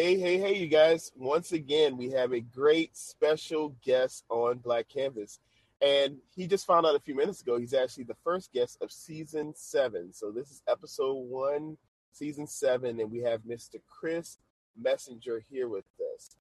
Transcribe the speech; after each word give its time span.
Hey, 0.00 0.16
hey, 0.16 0.38
hey, 0.38 0.54
you 0.54 0.68
guys. 0.68 1.10
Once 1.16 1.50
again, 1.50 1.96
we 1.96 2.12
have 2.12 2.32
a 2.32 2.38
great 2.38 2.96
special 2.96 3.74
guest 3.82 4.24
on 4.28 4.58
Black 4.58 4.88
Canvas. 4.88 5.40
And 5.82 6.18
he 6.36 6.46
just 6.46 6.68
found 6.68 6.86
out 6.86 6.94
a 6.94 7.00
few 7.00 7.16
minutes 7.16 7.40
ago 7.40 7.58
he's 7.58 7.74
actually 7.74 8.04
the 8.04 8.14
first 8.22 8.52
guest 8.52 8.78
of 8.80 8.92
season 8.92 9.54
seven. 9.56 10.12
So 10.12 10.30
this 10.30 10.52
is 10.52 10.62
episode 10.68 11.14
one, 11.14 11.78
season 12.12 12.46
seven, 12.46 13.00
and 13.00 13.10
we 13.10 13.18
have 13.22 13.40
Mr. 13.40 13.80
Chris 13.88 14.38
Messenger 14.80 15.42
here 15.50 15.68
with 15.68 15.86
us. 16.14 16.36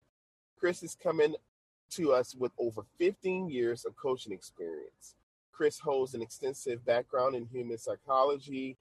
Chris 0.60 0.84
is 0.84 0.94
coming 0.94 1.34
to 1.94 2.14
us 2.14 2.36
with 2.36 2.52
over 2.60 2.84
15 3.00 3.50
years 3.50 3.86
of 3.86 3.96
coaching 3.96 4.34
experience. 4.34 5.16
Chris 5.52 5.80
holds 5.80 6.14
an 6.14 6.22
extensive 6.22 6.86
background 6.86 7.36
in 7.36 7.48
human 7.48 7.80
psychology, 7.80 8.78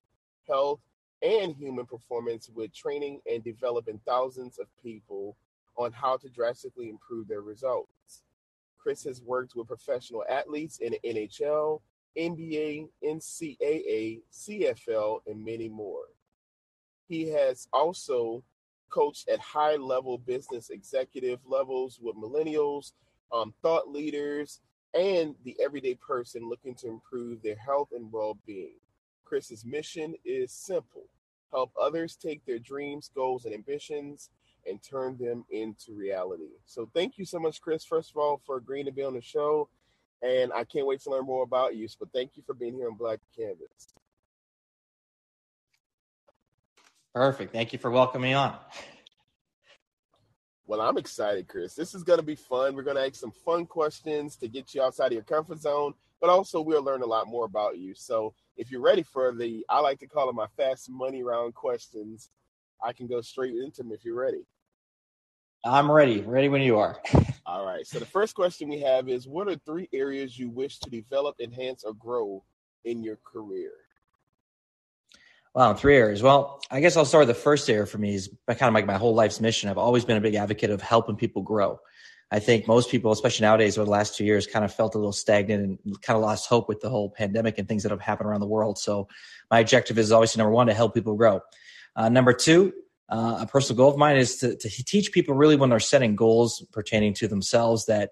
health, 0.46 0.80
and 1.23 1.55
human 1.55 1.87
performance 1.87 2.51
with 2.55 2.75
training 2.75 3.20
and 3.30 3.43
developing 3.43 4.01
thousands 4.07 4.59
of 4.59 4.66
people 4.83 5.37
on 5.77 5.93
how 5.93 6.16
to 6.16 6.29
drastically 6.29 6.88
improve 6.88 7.29
their 7.29 7.43
results. 7.43 8.23
Chris 8.79 9.05
has 9.05 9.21
worked 9.23 9.55
with 9.57 9.66
professional 9.66 10.24
athletes 10.29 10.79
in 10.79 10.93
the 10.93 11.01
NHL, 11.05 11.80
NBA, 12.16 12.88
NCAA, 13.05 14.21
CFL, 14.33 15.21
and 15.27 15.45
many 15.45 15.69
more. 15.69 16.05
He 17.09 17.29
has 17.30 17.69
also 17.73 18.43
coached 18.88 19.29
at 19.29 19.41
high 19.41 19.77
level 19.77 20.19
business 20.19 20.71
executive 20.71 21.41
levels 21.45 21.98
with 22.01 22.16
millennials, 22.16 22.93
um, 23.33 23.52
thought 23.62 23.91
leaders, 23.91 24.60
and 24.95 25.35
the 25.45 25.57
everyday 25.60 25.95
person 25.95 26.48
looking 26.48 26.74
to 26.77 26.88
improve 26.88 27.43
their 27.43 27.57
health 27.57 27.88
and 27.95 28.10
well 28.10 28.38
being. 28.46 28.77
Chris's 29.24 29.65
mission 29.65 30.15
is 30.24 30.52
simple 30.52 31.09
help 31.52 31.73
others 31.80 32.16
take 32.16 32.45
their 32.45 32.59
dreams, 32.59 33.11
goals, 33.15 33.45
and 33.45 33.55
ambitions 33.55 34.30
and 34.69 34.83
turn 34.83 35.16
them 35.19 35.45
into 35.51 35.93
reality. 35.95 36.51
So, 36.65 36.89
thank 36.93 37.19
you 37.19 37.25
so 37.25 37.39
much, 37.39 37.61
Chris, 37.61 37.85
first 37.85 38.11
of 38.11 38.16
all, 38.16 38.41
for 38.45 38.57
agreeing 38.57 38.87
to 38.87 38.93
be 38.93 39.02
on 39.02 39.15
the 39.15 39.23
show. 39.23 39.69
And 40.23 40.52
I 40.52 40.65
can't 40.65 40.87
wait 40.87 41.01
to 41.02 41.11
learn 41.11 41.27
more 41.27 41.45
about 41.45 41.77
you. 41.77 41.87
But 42.01 42.13
thank 42.13 42.33
you 42.37 42.43
for 42.47 42.55
being 42.55 42.74
here 42.74 42.89
on 42.89 42.97
Black 42.97 43.21
Canvas. 43.37 43.95
Perfect. 47.15 47.52
Thank 47.52 47.73
you 47.73 47.79
for 47.79 47.91
welcoming 47.91 48.30
me 48.30 48.35
on. 48.35 48.57
Well, 50.67 50.80
I'm 50.80 50.99
excited, 50.99 51.47
Chris. 51.47 51.74
This 51.74 51.95
is 51.95 52.02
going 52.02 52.19
to 52.19 52.24
be 52.24 52.35
fun. 52.35 52.74
We're 52.74 52.83
going 52.83 52.97
to 52.97 53.07
ask 53.07 53.15
some 53.15 53.30
fun 53.30 53.67
questions 53.67 54.37
to 54.37 54.49
get 54.49 54.74
you 54.74 54.83
outside 54.83 55.07
of 55.07 55.13
your 55.13 55.23
comfort 55.23 55.61
zone, 55.61 55.95
but 56.20 56.30
also 56.30 56.60
we'll 56.60 56.82
learn 56.82 57.02
a 57.02 57.06
lot 57.06 57.26
more 57.26 57.45
about 57.45 57.78
you. 57.78 57.95
So, 57.95 58.34
if 58.56 58.70
you're 58.70 58.80
ready 58.80 59.02
for 59.02 59.34
the, 59.34 59.64
I 59.68 59.80
like 59.80 59.98
to 60.00 60.06
call 60.06 60.26
them 60.26 60.36
my 60.36 60.46
fast 60.56 60.90
money 60.90 61.22
round 61.22 61.54
questions, 61.54 62.30
I 62.82 62.92
can 62.92 63.06
go 63.06 63.20
straight 63.20 63.54
into 63.54 63.82
them 63.82 63.92
if 63.92 64.04
you're 64.04 64.19
ready. 64.19 64.47
I'm 65.64 65.91
ready. 65.91 66.20
Ready 66.20 66.48
when 66.48 66.62
you 66.62 66.78
are. 66.78 67.00
All 67.47 67.66
right. 67.66 67.87
So, 67.87 67.98
the 67.98 68.06
first 68.06 68.34
question 68.34 68.69
we 68.69 68.81
have 68.81 69.09
is 69.09 69.28
What 69.28 69.48
are 69.48 69.56
three 69.66 69.88
areas 69.92 70.38
you 70.38 70.48
wish 70.48 70.78
to 70.81 70.91
develop, 70.91 71.37
enhance, 71.41 71.84
or 71.84 71.94
grow 71.94 72.42
in 72.84 73.03
your 73.03 73.19
career? 73.25 73.72
Wow, 75.56 75.72
three 75.72 75.97
areas. 75.97 76.22
Well, 76.22 76.60
I 76.70 76.81
guess 76.81 76.98
I'll 76.98 77.06
start 77.06 77.26
with 77.26 77.34
the 77.34 77.42
first 77.42 77.70
area 77.70 77.87
for 77.87 77.97
me 77.97 78.14
is 78.14 78.28
kind 78.47 78.60
of 78.62 78.75
like 78.75 78.84
my 78.84 78.98
whole 78.98 79.14
life's 79.14 79.41
mission. 79.41 79.70
I've 79.70 79.78
always 79.78 80.04
been 80.04 80.19
a 80.19 80.20
big 80.20 80.34
advocate 80.34 80.69
of 80.69 80.82
helping 80.82 81.16
people 81.16 81.41
grow. 81.41 81.81
I 82.31 82.41
think 82.41 82.66
most 82.66 82.91
people, 82.91 83.12
especially 83.12 83.44
nowadays 83.44 83.78
over 83.78 83.84
the 83.84 83.91
last 83.91 84.16
two 84.16 84.25
years, 84.25 84.47
kind 84.47 84.65
of 84.65 84.75
felt 84.75 84.94
a 84.94 84.99
little 84.99 85.12
stagnant 85.12 85.81
and 85.84 86.03
kind 86.03 86.16
of 86.16 86.22
lost 86.22 86.49
hope 86.49 86.69
with 86.69 86.81
the 86.81 86.91
whole 86.91 87.10
pandemic 87.10 87.59
and 87.59 87.69
things 87.69 87.84
that 87.84 87.93
have 87.93 88.00
happened 88.00 88.28
around 88.28 88.41
the 88.41 88.47
world. 88.47 88.78
So 88.78 89.09
my 89.50 89.60
objective 89.60 89.97
is 89.97 90.10
obviously 90.10 90.41
number 90.41 90.53
one, 90.53 90.66
to 90.66 90.75
help 90.75 90.94
people 90.94 91.15
grow. 91.15 91.41
Uh, 91.94 92.09
number 92.09 92.33
two, 92.33 92.72
uh, 93.09 93.38
a 93.43 93.47
personal 93.47 93.77
goal 93.77 93.91
of 93.91 93.97
mine 93.97 94.17
is 94.17 94.39
to, 94.39 94.56
to 94.56 94.69
teach 94.69 95.12
people 95.12 95.34
really 95.34 95.55
when 95.55 95.71
they're 95.71 95.78
setting 95.78 96.17
goals 96.17 96.67
pertaining 96.73 97.15
to 97.15 97.28
themselves 97.28 97.87
that 97.87 98.11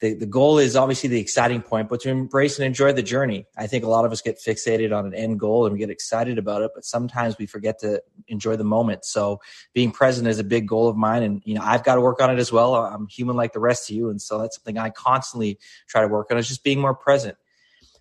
the, 0.00 0.14
the 0.14 0.26
goal 0.26 0.58
is 0.58 0.76
obviously 0.76 1.08
the 1.08 1.20
exciting 1.20 1.62
point, 1.62 1.88
but 1.88 2.00
to 2.00 2.10
embrace 2.10 2.58
and 2.58 2.66
enjoy 2.66 2.92
the 2.92 3.02
journey. 3.02 3.46
I 3.56 3.66
think 3.66 3.84
a 3.84 3.88
lot 3.88 4.04
of 4.04 4.12
us 4.12 4.20
get 4.20 4.38
fixated 4.38 4.96
on 4.96 5.06
an 5.06 5.14
end 5.14 5.40
goal 5.40 5.64
and 5.64 5.72
we 5.72 5.78
get 5.78 5.88
excited 5.88 6.36
about 6.36 6.62
it, 6.62 6.72
but 6.74 6.84
sometimes 6.84 7.38
we 7.38 7.46
forget 7.46 7.78
to 7.80 8.02
enjoy 8.28 8.56
the 8.56 8.64
moment. 8.64 9.06
So 9.06 9.40
being 9.72 9.92
present 9.92 10.28
is 10.28 10.38
a 10.38 10.44
big 10.44 10.68
goal 10.68 10.88
of 10.88 10.96
mine. 10.96 11.22
And, 11.22 11.42
you 11.44 11.54
know, 11.54 11.62
I've 11.64 11.82
got 11.82 11.94
to 11.94 12.02
work 12.02 12.20
on 12.20 12.30
it 12.30 12.38
as 12.38 12.52
well. 12.52 12.74
I'm 12.74 13.06
human 13.06 13.36
like 13.36 13.54
the 13.54 13.60
rest 13.60 13.88
of 13.88 13.96
you. 13.96 14.10
And 14.10 14.20
so 14.20 14.38
that's 14.38 14.56
something 14.56 14.76
I 14.76 14.90
constantly 14.90 15.58
try 15.88 16.02
to 16.02 16.08
work 16.08 16.30
on 16.30 16.36
is 16.36 16.48
just 16.48 16.62
being 16.62 16.80
more 16.80 16.94
present. 16.94 17.38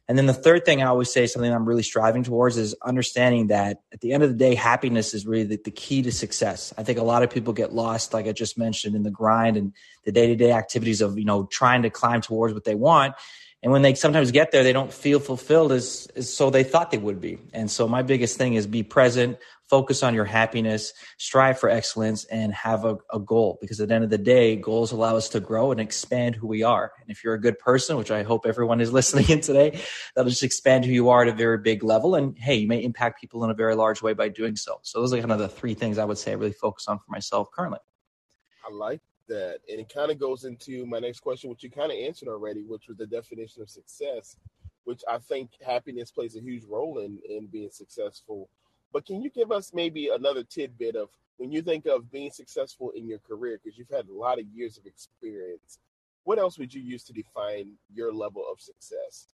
And 0.08 0.18
then 0.18 0.28
the 0.28 0.34
third 0.34 0.66
thing 0.66 0.84
I 0.84 0.86
always 0.86 1.12
say, 1.12 1.26
something 1.26 1.52
I'm 1.52 1.66
really 1.66 1.84
striving 1.84 2.24
towards, 2.24 2.58
is 2.58 2.76
understanding 2.84 3.48
that 3.48 3.82
at 3.92 4.02
the 4.02 4.14
end 4.14 4.22
of 4.22 4.30
the 4.30 4.36
day, 4.36 4.54
happiness 4.54 5.14
is 5.14 5.26
really 5.26 5.46
the, 5.46 5.60
the, 5.64 5.72
key 5.72 6.04
to 6.04 6.12
success. 6.12 6.74
I 6.78 6.84
think 6.84 7.00
a 7.00 7.04
lot 7.04 7.24
of 7.24 7.32
people 7.32 7.54
get 7.54 7.74
lost, 7.74 8.14
like 8.14 8.28
I 8.28 8.32
just 8.32 8.58
mentioned, 8.58 8.96
in 8.96 9.02
the 9.02 9.10
grind 9.10 9.58
and 9.58 9.74
the 10.04 10.12
day 10.12 10.28
to 10.28 10.36
day 10.36 10.52
activities 10.52 11.02
of 11.02 11.18
you 11.18 11.26
know 11.26 11.46
trying 11.46 11.82
to 11.84 11.90
climb 11.90 12.22
towards 12.22 12.54
what 12.54 12.66
they 12.66 12.76
want. 12.76 13.16
And 13.64 13.72
when 13.72 13.82
they 13.82 13.96
sometimes 13.96 14.30
get 14.30 14.52
there, 14.52 14.64
they 14.64 14.74
don't 14.74 14.94
feel 14.94 15.20
fulfilled 15.20 15.72
as, 15.72 16.08
as 16.16 16.32
so 16.32 16.52
they 16.52 16.64
thought 16.64 16.92
they 16.92 17.00
would 17.00 17.20
be. 17.20 17.40
And 17.52 17.72
so 17.72 17.88
my 17.88 18.04
biggest 18.04 18.38
thing 18.38 18.54
is 18.54 18.68
be 18.68 18.84
present, 18.84 19.40
focus 19.70 20.04
on 20.04 20.14
your 20.14 20.26
happiness, 20.26 20.94
strive 21.18 21.60
for 21.60 21.70
excellence, 21.70 22.26
and 22.26 22.54
have 22.54 22.86
a, 22.86 22.98
a, 23.12 23.20
goal. 23.20 23.58
Because 23.60 23.82
at 23.82 23.88
the 23.88 23.96
end 23.96 24.04
of 24.04 24.10
the 24.10 24.18
day, 24.18 24.56
goals 24.56 24.92
allow 24.92 25.16
us 25.16 25.30
to 25.30 25.40
grow 25.40 25.72
and 25.72 25.82
expand 25.82 26.36
who 26.36 26.48
we 26.48 26.64
are. 26.64 26.92
And 27.02 27.10
if 27.10 27.24
you're 27.24 27.34
a 27.34 27.42
good 27.42 27.58
person, 27.58 27.98
which 27.98 28.12
I 28.12 28.24
hope 28.24 28.46
everyone 28.46 28.82
is 28.82 28.94
listening 29.00 29.30
in 29.30 29.42
today, 29.42 29.82
that'll 30.16 30.30
just 30.30 30.44
expand 30.44 30.86
who 30.86 30.92
you 30.92 31.10
are 31.10 31.24
at 31.24 31.28
a 31.28 31.34
very 31.34 31.58
big 31.58 31.84
level. 31.84 32.16
And 32.16 32.38
hey, 32.38 32.56
you 32.56 32.68
may 32.68 32.84
impact 32.84 33.20
people 33.20 33.44
in 33.44 33.50
a 33.50 33.56
very 33.56 33.76
large 33.76 34.02
way 34.02 34.14
by 34.14 34.30
doing 34.30 34.56
so. 34.56 34.80
So 34.84 35.00
those 35.00 35.14
are 35.14 35.20
kind 35.20 35.32
of 35.32 35.40
the 35.40 35.50
three 35.50 35.74
things 35.74 35.98
I 35.98 36.06
would 36.06 36.18
say 36.18 36.32
I 36.32 36.36
really 36.36 36.54
focus 36.54 36.88
on 36.88 37.00
for 37.00 37.10
myself 37.10 37.50
currently. 37.52 37.80
I 38.68 38.74
like 38.74 39.02
that. 39.28 39.60
And 39.70 39.80
it 39.80 39.92
kind 39.94 40.12
of 40.12 40.20
goes 40.20 40.44
into 40.44 40.86
my 40.86 41.00
next 41.00 41.20
question, 41.20 41.50
which 41.50 41.64
you 41.64 41.72
kind 41.72 41.92
of 41.92 41.98
answered 41.98 42.28
already, 42.28 42.64
which 42.64 42.88
was 42.88 42.98
the 42.98 43.08
definition 43.08 43.62
of 43.62 43.70
success, 43.70 44.38
which 44.84 45.02
I 45.10 45.18
think 45.18 45.52
happiness 45.66 46.12
plays 46.12 46.36
a 46.36 46.42
huge 46.42 46.64
role 46.66 47.00
in 47.00 47.20
in 47.28 47.48
being 47.48 47.70
successful. 47.72 48.50
But 48.96 49.06
can 49.06 49.22
you 49.22 49.30
give 49.30 49.52
us 49.52 49.74
maybe 49.74 50.08
another 50.08 50.42
tidbit 50.42 50.96
of 50.96 51.10
when 51.36 51.52
you 51.52 51.62
think 51.62 51.86
of 51.86 52.10
being 52.10 52.32
successful 52.32 52.92
in 52.92 53.06
your 53.06 53.20
career, 53.20 53.60
because 53.62 53.78
you've 53.78 53.90
had 53.90 54.08
a 54.08 54.14
lot 54.14 54.40
of 54.40 54.46
years 54.46 54.78
of 54.78 54.86
experience, 54.86 55.80
what 56.24 56.40
else 56.40 56.58
would 56.58 56.74
you 56.74 56.82
use 56.82 57.04
to 57.04 57.12
define 57.12 57.74
your 57.94 58.14
level 58.14 58.46
of 58.50 58.62
success? 58.62 59.28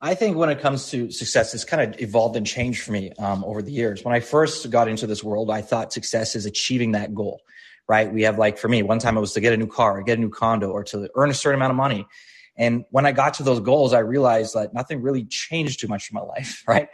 I 0.00 0.16
think 0.16 0.36
when 0.36 0.50
it 0.50 0.60
comes 0.60 0.90
to 0.90 1.12
success, 1.12 1.54
it's 1.54 1.62
kind 1.62 1.94
of 1.94 2.00
evolved 2.00 2.34
and 2.34 2.44
changed 2.44 2.82
for 2.82 2.90
me 2.90 3.12
um, 3.12 3.44
over 3.44 3.62
the 3.62 3.70
years. 3.70 4.02
When 4.02 4.12
I 4.12 4.18
first 4.18 4.68
got 4.70 4.88
into 4.88 5.06
this 5.06 5.22
world, 5.22 5.48
I 5.48 5.62
thought 5.62 5.92
success 5.92 6.34
is 6.34 6.46
achieving 6.46 6.90
that 6.92 7.14
goal 7.14 7.40
right? 7.88 8.12
We 8.12 8.22
have 8.22 8.38
like 8.38 8.56
for 8.56 8.68
me, 8.68 8.84
one 8.84 9.00
time 9.00 9.16
it 9.16 9.20
was 9.20 9.32
to 9.32 9.40
get 9.40 9.52
a 9.52 9.56
new 9.56 9.66
car, 9.66 9.98
or 9.98 10.02
get 10.02 10.16
a 10.16 10.20
new 10.20 10.30
condo, 10.30 10.70
or 10.70 10.84
to 10.84 11.10
earn 11.16 11.28
a 11.28 11.34
certain 11.34 11.58
amount 11.58 11.72
of 11.72 11.76
money. 11.76 12.06
And 12.60 12.84
when 12.90 13.06
I 13.06 13.12
got 13.12 13.34
to 13.34 13.42
those 13.42 13.58
goals, 13.58 13.94
I 13.94 14.00
realized 14.00 14.54
that 14.54 14.74
nothing 14.74 15.00
really 15.00 15.24
changed 15.24 15.80
too 15.80 15.88
much 15.88 16.10
in 16.10 16.14
my 16.14 16.20
life, 16.20 16.62
right? 16.68 16.88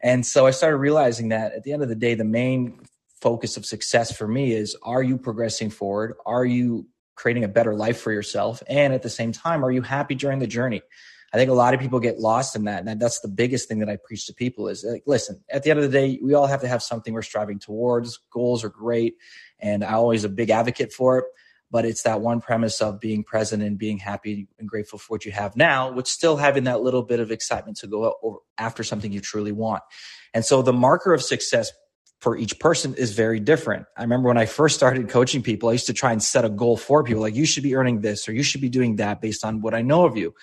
And 0.00 0.24
so 0.24 0.46
I 0.46 0.50
started 0.50 0.78
realizing 0.78 1.28
that 1.28 1.52
at 1.52 1.62
the 1.62 1.72
end 1.72 1.82
of 1.82 1.90
the 1.90 1.94
day, 1.94 2.14
the 2.14 2.24
main 2.24 2.80
focus 3.20 3.58
of 3.58 3.66
success 3.66 4.16
for 4.16 4.26
me 4.26 4.52
is 4.52 4.74
are 4.82 5.02
you 5.02 5.18
progressing 5.18 5.68
forward? 5.68 6.14
Are 6.24 6.46
you 6.46 6.86
creating 7.16 7.44
a 7.44 7.48
better 7.48 7.74
life 7.74 8.00
for 8.00 8.12
yourself? 8.12 8.62
And 8.66 8.94
at 8.94 9.02
the 9.02 9.10
same 9.10 9.30
time, 9.30 9.62
are 9.62 9.70
you 9.70 9.82
happy 9.82 10.14
during 10.14 10.38
the 10.38 10.46
journey? 10.46 10.80
I 11.34 11.36
think 11.36 11.50
a 11.50 11.54
lot 11.54 11.74
of 11.74 11.80
people 11.80 12.00
get 12.00 12.18
lost 12.18 12.56
in 12.56 12.64
that. 12.64 12.86
And 12.86 12.98
that's 12.98 13.20
the 13.20 13.28
biggest 13.28 13.68
thing 13.68 13.80
that 13.80 13.90
I 13.90 13.98
preach 14.02 14.26
to 14.26 14.34
people 14.34 14.68
is 14.68 14.84
like, 14.84 15.02
listen, 15.06 15.44
at 15.50 15.62
the 15.62 15.70
end 15.70 15.80
of 15.80 15.84
the 15.84 15.96
day, 15.96 16.18
we 16.22 16.32
all 16.32 16.46
have 16.46 16.62
to 16.62 16.66
have 16.66 16.82
something 16.82 17.12
we're 17.12 17.22
striving 17.22 17.58
towards. 17.58 18.18
Goals 18.32 18.64
are 18.64 18.70
great. 18.70 19.16
And 19.60 19.84
I'm 19.84 19.94
always 19.96 20.24
a 20.24 20.30
big 20.30 20.48
advocate 20.48 20.94
for 20.94 21.18
it. 21.18 21.26
But 21.70 21.84
it's 21.84 22.02
that 22.02 22.20
one 22.20 22.40
premise 22.40 22.80
of 22.80 23.00
being 23.00 23.22
present 23.22 23.62
and 23.62 23.78
being 23.78 23.98
happy 23.98 24.48
and 24.58 24.68
grateful 24.68 24.98
for 24.98 25.14
what 25.14 25.24
you 25.24 25.32
have 25.32 25.56
now, 25.56 25.92
with 25.92 26.06
still 26.06 26.36
having 26.36 26.64
that 26.64 26.80
little 26.80 27.02
bit 27.02 27.20
of 27.20 27.30
excitement 27.30 27.78
to 27.78 27.86
go 27.86 28.42
after 28.58 28.82
something 28.82 29.12
you 29.12 29.20
truly 29.20 29.52
want. 29.52 29.82
And 30.34 30.44
so 30.44 30.62
the 30.62 30.72
marker 30.72 31.14
of 31.14 31.22
success 31.22 31.72
for 32.20 32.36
each 32.36 32.58
person 32.58 32.94
is 32.94 33.12
very 33.12 33.40
different. 33.40 33.86
I 33.96 34.02
remember 34.02 34.28
when 34.28 34.36
I 34.36 34.46
first 34.46 34.76
started 34.76 35.08
coaching 35.08 35.42
people, 35.42 35.70
I 35.70 35.72
used 35.72 35.86
to 35.86 35.94
try 35.94 36.12
and 36.12 36.22
set 36.22 36.44
a 36.44 36.50
goal 36.50 36.76
for 36.76 37.02
people 37.02 37.22
like 37.22 37.34
you 37.34 37.46
should 37.46 37.62
be 37.62 37.74
earning 37.74 38.02
this 38.02 38.28
or 38.28 38.32
you 38.32 38.42
should 38.42 38.60
be 38.60 38.68
doing 38.68 38.96
that 38.96 39.22
based 39.22 39.44
on 39.44 39.62
what 39.62 39.74
I 39.74 39.82
know 39.82 40.04
of 40.04 40.16
you. 40.16 40.34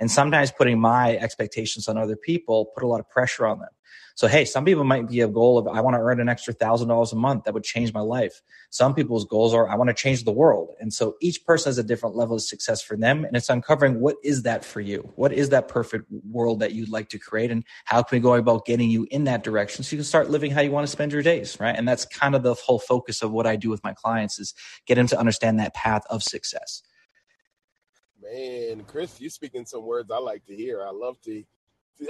And 0.00 0.10
sometimes 0.10 0.50
putting 0.50 0.80
my 0.80 1.16
expectations 1.16 1.88
on 1.88 1.98
other 1.98 2.16
people 2.16 2.66
put 2.74 2.82
a 2.82 2.86
lot 2.86 3.00
of 3.00 3.08
pressure 3.10 3.46
on 3.46 3.58
them. 3.58 3.68
So, 4.16 4.26
hey, 4.28 4.46
some 4.46 4.64
people 4.64 4.82
might 4.82 5.06
be 5.08 5.20
a 5.20 5.28
goal 5.28 5.58
of, 5.58 5.68
I 5.68 5.82
want 5.82 5.92
to 5.94 6.00
earn 6.00 6.20
an 6.20 6.28
extra 6.30 6.54
thousand 6.54 6.88
dollars 6.88 7.12
a 7.12 7.16
month. 7.16 7.44
That 7.44 7.52
would 7.52 7.64
change 7.64 7.92
my 7.92 8.00
life. 8.00 8.40
Some 8.70 8.94
people's 8.94 9.26
goals 9.26 9.52
are, 9.52 9.68
I 9.68 9.74
want 9.76 9.88
to 9.88 9.94
change 9.94 10.24
the 10.24 10.32
world. 10.32 10.70
And 10.80 10.90
so 10.90 11.16
each 11.20 11.44
person 11.44 11.68
has 11.68 11.76
a 11.76 11.82
different 11.82 12.16
level 12.16 12.34
of 12.34 12.40
success 12.40 12.80
for 12.80 12.96
them. 12.96 13.26
And 13.26 13.36
it's 13.36 13.50
uncovering 13.50 14.00
what 14.00 14.16
is 14.24 14.42
that 14.44 14.64
for 14.64 14.80
you? 14.80 15.12
What 15.16 15.34
is 15.34 15.50
that 15.50 15.68
perfect 15.68 16.06
world 16.30 16.60
that 16.60 16.72
you'd 16.72 16.88
like 16.88 17.10
to 17.10 17.18
create? 17.18 17.50
And 17.50 17.62
how 17.84 18.02
can 18.02 18.16
we 18.16 18.20
go 18.20 18.32
about 18.32 18.64
getting 18.64 18.88
you 18.88 19.06
in 19.10 19.24
that 19.24 19.44
direction 19.44 19.84
so 19.84 19.94
you 19.94 19.98
can 19.98 20.04
start 20.04 20.30
living 20.30 20.50
how 20.50 20.62
you 20.62 20.70
want 20.70 20.86
to 20.86 20.90
spend 20.90 21.12
your 21.12 21.22
days? 21.22 21.60
Right. 21.60 21.76
And 21.76 21.86
that's 21.86 22.06
kind 22.06 22.34
of 22.34 22.42
the 22.42 22.54
whole 22.54 22.78
focus 22.78 23.20
of 23.20 23.32
what 23.32 23.46
I 23.46 23.56
do 23.56 23.68
with 23.68 23.84
my 23.84 23.92
clients 23.92 24.38
is 24.38 24.54
get 24.86 24.94
them 24.94 25.08
to 25.08 25.18
understand 25.18 25.60
that 25.60 25.74
path 25.74 26.04
of 26.08 26.22
success. 26.22 26.82
Man, 28.22 28.82
Chris, 28.86 29.20
you're 29.20 29.28
speaking 29.28 29.66
some 29.66 29.84
words 29.84 30.10
I 30.10 30.18
like 30.18 30.46
to 30.46 30.56
hear. 30.56 30.82
I 30.82 30.90
love 30.90 31.20
to 31.26 31.44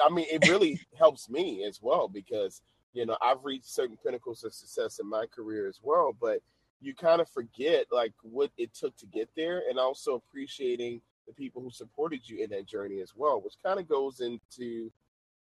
I 0.05 0.13
mean, 0.13 0.27
it 0.31 0.49
really 0.49 0.81
helps 0.99 1.29
me 1.29 1.65
as 1.65 1.81
well 1.83 2.09
because 2.09 2.63
you 2.93 3.07
know 3.07 3.17
I've 3.23 3.45
reached 3.45 3.67
certain 3.67 3.97
pinnacles 4.05 4.45
of 4.45 4.55
success 4.55 4.99
in 4.99 5.09
my 5.09 5.27
career 5.27 5.69
as 5.69 5.81
well. 5.83 6.17
But 6.19 6.41
you 6.81 6.95
kind 6.95 7.21
of 7.21 7.29
forget 7.31 7.87
like 7.91 8.13
what 8.23 8.51
it 8.59 8.75
took 8.75 8.97
to 8.99 9.07
get 9.07 9.29
there 9.37 9.63
and 9.69 9.79
also 9.79 10.15
appreciating 10.15 11.01
the 11.27 11.33
people 11.33 11.63
who 11.63 11.71
supported 11.71 12.29
you 12.29 12.43
in 12.43 12.51
that 12.51 12.67
journey 12.67 13.01
as 13.01 13.13
well, 13.17 13.41
which 13.41 13.55
kind 13.65 13.81
of 13.81 13.89
goes 13.89 14.21
into 14.21 14.91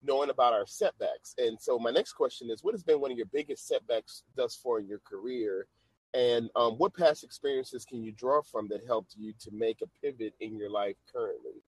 knowing 0.03 0.29
about 0.29 0.53
our 0.53 0.67
setbacks. 0.67 1.33
And 1.37 1.59
so 1.59 1.79
my 1.79 1.91
next 1.91 2.13
question 2.13 2.49
is 2.49 2.63
what 2.63 2.73
has 2.73 2.83
been 2.83 3.01
one 3.01 3.11
of 3.11 3.17
your 3.17 3.27
biggest 3.27 3.67
setbacks 3.67 4.23
thus 4.35 4.55
far 4.55 4.79
in 4.79 4.87
your 4.87 4.99
career? 4.99 5.67
And 6.13 6.49
um, 6.55 6.73
what 6.73 6.95
past 6.95 7.23
experiences 7.23 7.83
can 7.83 8.03
you 8.03 8.13
draw 8.13 8.41
from 8.41 8.67
that 8.69 8.85
helped 8.87 9.15
you 9.17 9.33
to 9.41 9.51
make 9.51 9.81
a 9.81 9.87
pivot 10.01 10.33
in 10.39 10.55
your 10.55 10.69
life 10.69 10.95
currently? 11.11 11.61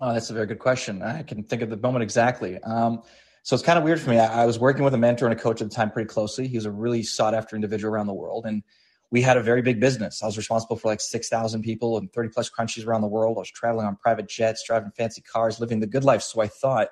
Oh, 0.00 0.12
that's 0.12 0.30
a 0.30 0.32
very 0.32 0.46
good 0.46 0.60
question. 0.60 1.02
I 1.02 1.22
can 1.22 1.42
think 1.42 1.60
of 1.62 1.70
the 1.70 1.76
moment 1.76 2.04
exactly. 2.04 2.62
Um, 2.62 3.02
so 3.42 3.54
it's 3.54 3.64
kind 3.64 3.78
of 3.78 3.84
weird 3.84 4.00
for 4.00 4.10
me. 4.10 4.18
I, 4.18 4.42
I, 4.42 4.46
was 4.46 4.58
working 4.58 4.84
with 4.84 4.94
a 4.94 4.98
mentor 4.98 5.26
and 5.26 5.38
a 5.38 5.42
coach 5.42 5.60
at 5.60 5.70
the 5.70 5.74
time 5.74 5.90
pretty 5.90 6.08
closely. 6.08 6.46
He 6.46 6.56
was 6.56 6.66
a 6.66 6.70
really 6.70 7.02
sought 7.02 7.34
after 7.34 7.56
individual 7.56 7.92
around 7.92 8.06
the 8.06 8.14
world. 8.14 8.46
And 8.46 8.62
we 9.10 9.22
had 9.22 9.36
a 9.36 9.42
very 9.42 9.62
big 9.62 9.80
business. 9.80 10.22
I 10.22 10.26
was 10.26 10.36
responsible 10.36 10.76
for 10.76 10.88
like 10.88 11.00
6,000 11.00 11.62
people 11.62 11.96
and 11.98 12.12
30 12.12 12.28
plus 12.28 12.48
countries 12.48 12.86
around 12.86 13.00
the 13.00 13.08
world. 13.08 13.38
I 13.38 13.40
was 13.40 13.50
traveling 13.50 13.86
on 13.86 13.96
private 13.96 14.28
jets, 14.28 14.62
driving 14.64 14.92
fancy 14.96 15.22
cars, 15.22 15.58
living 15.58 15.80
the 15.80 15.86
good 15.86 16.04
life. 16.04 16.22
So 16.22 16.42
I 16.42 16.46
thought, 16.46 16.88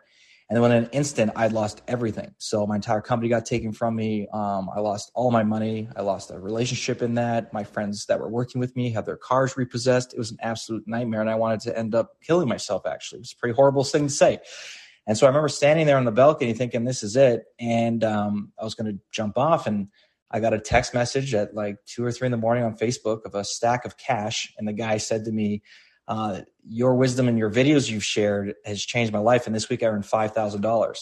and 0.48 0.62
then 0.62 0.70
in 0.70 0.84
an 0.84 0.90
instant, 0.92 1.32
I'd 1.34 1.52
lost 1.52 1.82
everything. 1.88 2.32
So 2.38 2.66
my 2.68 2.76
entire 2.76 3.00
company 3.00 3.28
got 3.28 3.46
taken 3.46 3.72
from 3.72 3.96
me. 3.96 4.28
Um, 4.32 4.70
I 4.72 4.78
lost 4.78 5.10
all 5.12 5.32
my 5.32 5.42
money. 5.42 5.88
I 5.96 6.02
lost 6.02 6.30
a 6.30 6.38
relationship 6.38 7.02
in 7.02 7.14
that. 7.14 7.52
My 7.52 7.64
friends 7.64 8.06
that 8.06 8.20
were 8.20 8.28
working 8.28 8.60
with 8.60 8.76
me 8.76 8.90
had 8.90 9.06
their 9.06 9.16
cars 9.16 9.56
repossessed. 9.56 10.14
It 10.14 10.18
was 10.18 10.30
an 10.30 10.38
absolute 10.40 10.84
nightmare. 10.86 11.20
And 11.20 11.28
I 11.28 11.34
wanted 11.34 11.60
to 11.60 11.76
end 11.76 11.96
up 11.96 12.12
killing 12.22 12.48
myself, 12.48 12.86
actually. 12.86 13.22
It's 13.22 13.32
a 13.32 13.36
pretty 13.36 13.56
horrible 13.56 13.82
thing 13.82 14.06
to 14.06 14.12
say. 14.12 14.38
And 15.08 15.18
so 15.18 15.26
I 15.26 15.30
remember 15.30 15.48
standing 15.48 15.86
there 15.86 15.96
on 15.96 16.04
the 16.04 16.12
balcony 16.12 16.52
thinking, 16.52 16.84
this 16.84 17.02
is 17.02 17.16
it. 17.16 17.44
And 17.58 18.04
um, 18.04 18.52
I 18.60 18.62
was 18.62 18.76
going 18.76 18.92
to 18.92 19.00
jump 19.10 19.36
off. 19.38 19.66
And 19.66 19.88
I 20.30 20.38
got 20.38 20.54
a 20.54 20.60
text 20.60 20.94
message 20.94 21.34
at 21.34 21.54
like 21.54 21.78
two 21.86 22.04
or 22.04 22.12
three 22.12 22.26
in 22.26 22.32
the 22.32 22.38
morning 22.38 22.62
on 22.62 22.76
Facebook 22.76 23.24
of 23.24 23.34
a 23.34 23.42
stack 23.42 23.84
of 23.84 23.96
cash. 23.96 24.52
And 24.58 24.68
the 24.68 24.72
guy 24.72 24.98
said 24.98 25.24
to 25.24 25.32
me, 25.32 25.62
uh, 26.08 26.40
Your 26.64 26.94
wisdom 26.94 27.28
and 27.28 27.38
your 27.38 27.50
videos 27.50 27.90
you've 27.90 28.04
shared 28.04 28.54
has 28.64 28.84
changed 28.84 29.12
my 29.12 29.18
life. 29.18 29.46
And 29.46 29.54
this 29.54 29.68
week 29.68 29.82
I 29.82 29.86
earned 29.86 30.04
$5,000. 30.04 30.96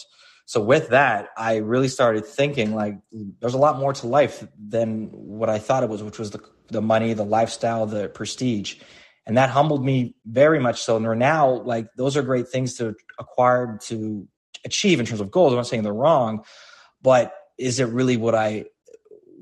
So 0.47 0.61
with 0.61 0.89
that, 0.91 1.31
I 1.39 1.57
really 1.57 1.89
started 1.89 2.27
thinking 2.27 2.75
like 2.75 2.99
there's 3.41 3.55
a 3.55 3.59
lot 3.59 3.79
more 3.79 3.93
to 3.95 4.07
life 4.07 4.47
than 4.59 5.09
what 5.13 5.49
I 5.49 5.59
thought 5.59 5.83
it 5.83 5.89
was, 5.89 6.03
which 6.03 6.19
was 6.19 6.33
the, 6.33 6.41
the 6.69 6.83
money, 6.83 7.15
the 7.15 7.25
lifestyle, 7.25 7.87
the 7.87 8.09
prestige 8.09 8.77
and 9.27 9.37
that 9.37 9.51
humbled 9.51 9.85
me 9.85 10.15
very 10.27 10.59
much 10.59 10.83
so 10.83 10.97
and 10.97 11.19
now 11.19 11.63
like 11.63 11.89
those 11.97 12.17
are 12.17 12.23
great 12.23 12.49
things 12.49 12.75
to 12.75 12.95
acquire 13.19 13.79
to 13.83 14.27
achieve 14.65 15.01
in 15.01 15.07
terms 15.07 15.21
of 15.21 15.31
goals 15.31 15.53
i'm 15.53 15.57
not 15.57 15.67
saying 15.67 15.83
they're 15.83 15.93
wrong 15.93 16.45
but 17.03 17.35
is 17.59 17.81
it 17.81 17.89
really 17.89 18.17
what 18.17 18.35
i 18.35 18.65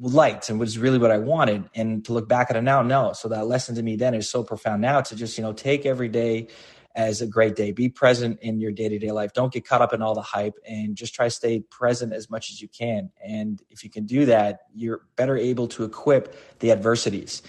liked 0.02 0.50
and 0.50 0.58
was 0.58 0.78
really 0.78 0.98
what 0.98 1.10
i 1.10 1.18
wanted. 1.18 1.68
And 1.74 2.04
to 2.04 2.12
look 2.12 2.28
back 2.28 2.50
at 2.50 2.56
it 2.56 2.62
now 2.62 2.82
no. 2.82 3.12
So 3.12 3.28
that 3.28 3.46
lesson 3.46 3.74
to 3.76 3.82
me 3.82 3.96
then 3.96 4.14
is 4.14 4.28
so 4.28 4.42
profound 4.42 4.82
now 4.82 5.00
to 5.00 5.16
just 5.16 5.38
you 5.38 5.42
know 5.42 5.52
take 5.52 5.86
every 5.86 6.08
day 6.08 6.48
as 6.94 7.22
a 7.22 7.26
great 7.26 7.56
day. 7.56 7.72
Be 7.72 7.88
present 7.88 8.38
in 8.42 8.60
your 8.60 8.70
day-to-day 8.70 9.12
life. 9.12 9.32
Don't 9.32 9.50
get 9.50 9.66
caught 9.66 9.80
up 9.80 9.94
in 9.94 10.02
all 10.02 10.14
the 10.14 10.20
hype 10.20 10.58
and 10.68 10.94
just 10.94 11.14
try 11.14 11.24
to 11.24 11.30
stay 11.30 11.60
present 11.60 12.12
as 12.12 12.28
much 12.28 12.50
as 12.50 12.60
you 12.60 12.68
can. 12.68 13.10
And 13.26 13.62
if 13.70 13.82
you 13.82 13.88
can 13.88 14.04
do 14.04 14.26
that 14.26 14.60
you're 14.74 15.02
better 15.16 15.36
able 15.36 15.68
to 15.68 15.84
equip 15.84 16.58
the 16.58 16.70
adversities 16.70 17.42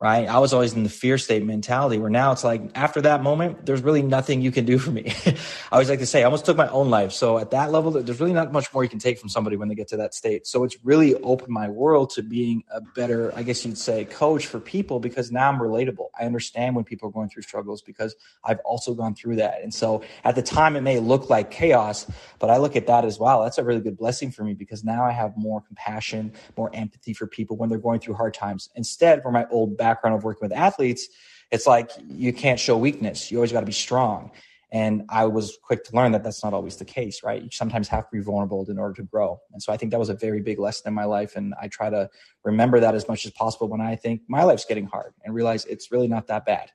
right? 0.00 0.28
I 0.28 0.38
was 0.38 0.52
always 0.52 0.74
in 0.74 0.84
the 0.84 0.88
fear 0.88 1.18
state 1.18 1.44
mentality 1.44 1.98
where 1.98 2.10
now 2.10 2.30
it's 2.30 2.44
like 2.44 2.62
after 2.76 3.00
that 3.00 3.20
moment, 3.20 3.66
there's 3.66 3.82
really 3.82 4.02
nothing 4.02 4.40
you 4.40 4.52
can 4.52 4.64
do 4.64 4.78
for 4.78 4.92
me. 4.92 5.12
I 5.26 5.34
always 5.72 5.90
like 5.90 5.98
to 5.98 6.06
say, 6.06 6.20
I 6.20 6.24
almost 6.24 6.44
took 6.44 6.56
my 6.56 6.68
own 6.68 6.88
life. 6.88 7.10
So 7.10 7.36
at 7.38 7.50
that 7.50 7.72
level, 7.72 7.90
there's 7.90 8.20
really 8.20 8.32
not 8.32 8.52
much 8.52 8.72
more 8.72 8.84
you 8.84 8.88
can 8.88 9.00
take 9.00 9.18
from 9.18 9.28
somebody 9.28 9.56
when 9.56 9.68
they 9.68 9.74
get 9.74 9.88
to 9.88 9.96
that 9.96 10.14
state. 10.14 10.46
So 10.46 10.62
it's 10.62 10.76
really 10.84 11.16
opened 11.16 11.48
my 11.48 11.68
world 11.68 12.10
to 12.10 12.22
being 12.22 12.62
a 12.70 12.80
better, 12.80 13.32
I 13.34 13.42
guess 13.42 13.66
you'd 13.66 13.76
say, 13.76 14.04
coach 14.04 14.46
for 14.46 14.60
people 14.60 15.00
because 15.00 15.32
now 15.32 15.50
I'm 15.50 15.58
relatable. 15.58 16.10
I 16.18 16.26
understand 16.26 16.76
when 16.76 16.84
people 16.84 17.08
are 17.08 17.12
going 17.12 17.28
through 17.28 17.42
struggles 17.42 17.82
because 17.82 18.14
I've 18.44 18.60
also 18.60 18.94
gone 18.94 19.16
through 19.16 19.36
that. 19.36 19.62
And 19.62 19.74
so 19.74 20.04
at 20.22 20.36
the 20.36 20.42
time, 20.42 20.76
it 20.76 20.82
may 20.82 21.00
look 21.00 21.28
like 21.28 21.50
chaos, 21.50 22.08
but 22.38 22.50
I 22.50 22.58
look 22.58 22.76
at 22.76 22.86
that 22.86 23.04
as 23.04 23.18
well. 23.18 23.42
That's 23.42 23.58
a 23.58 23.64
really 23.64 23.80
good 23.80 23.96
blessing 23.96 24.30
for 24.30 24.44
me 24.44 24.54
because 24.54 24.84
now 24.84 25.04
I 25.04 25.10
have 25.10 25.36
more 25.36 25.60
compassion, 25.60 26.32
more 26.56 26.70
empathy 26.72 27.14
for 27.14 27.26
people 27.26 27.56
when 27.56 27.68
they're 27.68 27.78
going 27.78 27.98
through 27.98 28.14
hard 28.14 28.32
times. 28.32 28.70
Instead, 28.76 29.22
for 29.22 29.32
my 29.32 29.44
old 29.50 29.76
back 29.76 29.87
background 29.88 30.16
of 30.16 30.24
working 30.24 30.44
with 30.48 30.52
athletes, 30.52 31.08
it's 31.50 31.66
like 31.66 31.90
you 32.08 32.32
can't 32.32 32.60
show 32.60 32.76
weakness. 32.76 33.30
You 33.30 33.38
always 33.38 33.52
got 33.52 33.60
to 33.60 33.66
be 33.66 33.80
strong. 33.88 34.30
And 34.70 35.04
I 35.08 35.24
was 35.24 35.56
quick 35.62 35.82
to 35.84 35.96
learn 35.96 36.12
that 36.12 36.22
that's 36.22 36.44
not 36.44 36.52
always 36.52 36.76
the 36.76 36.84
case, 36.84 37.22
right? 37.22 37.42
You 37.42 37.48
sometimes 37.50 37.88
have 37.88 38.04
to 38.10 38.16
be 38.18 38.22
vulnerable 38.22 38.66
in 38.68 38.78
order 38.78 38.94
to 38.94 39.02
grow. 39.02 39.40
And 39.52 39.62
so 39.62 39.72
I 39.72 39.78
think 39.78 39.92
that 39.92 39.98
was 39.98 40.10
a 40.10 40.14
very 40.14 40.42
big 40.42 40.58
lesson 40.58 40.88
in 40.88 40.94
my 40.94 41.04
life. 41.04 41.36
And 41.36 41.54
I 41.60 41.68
try 41.68 41.88
to 41.88 42.10
remember 42.44 42.78
that 42.80 42.94
as 42.94 43.08
much 43.08 43.24
as 43.24 43.32
possible 43.32 43.66
when 43.68 43.80
I 43.80 43.96
think 43.96 44.22
my 44.28 44.42
life's 44.42 44.66
getting 44.66 44.86
hard 44.86 45.14
and 45.24 45.34
realize 45.34 45.64
it's 45.64 45.90
really 45.90 46.08
not 46.08 46.26
that 46.26 46.44
bad. 46.44 46.70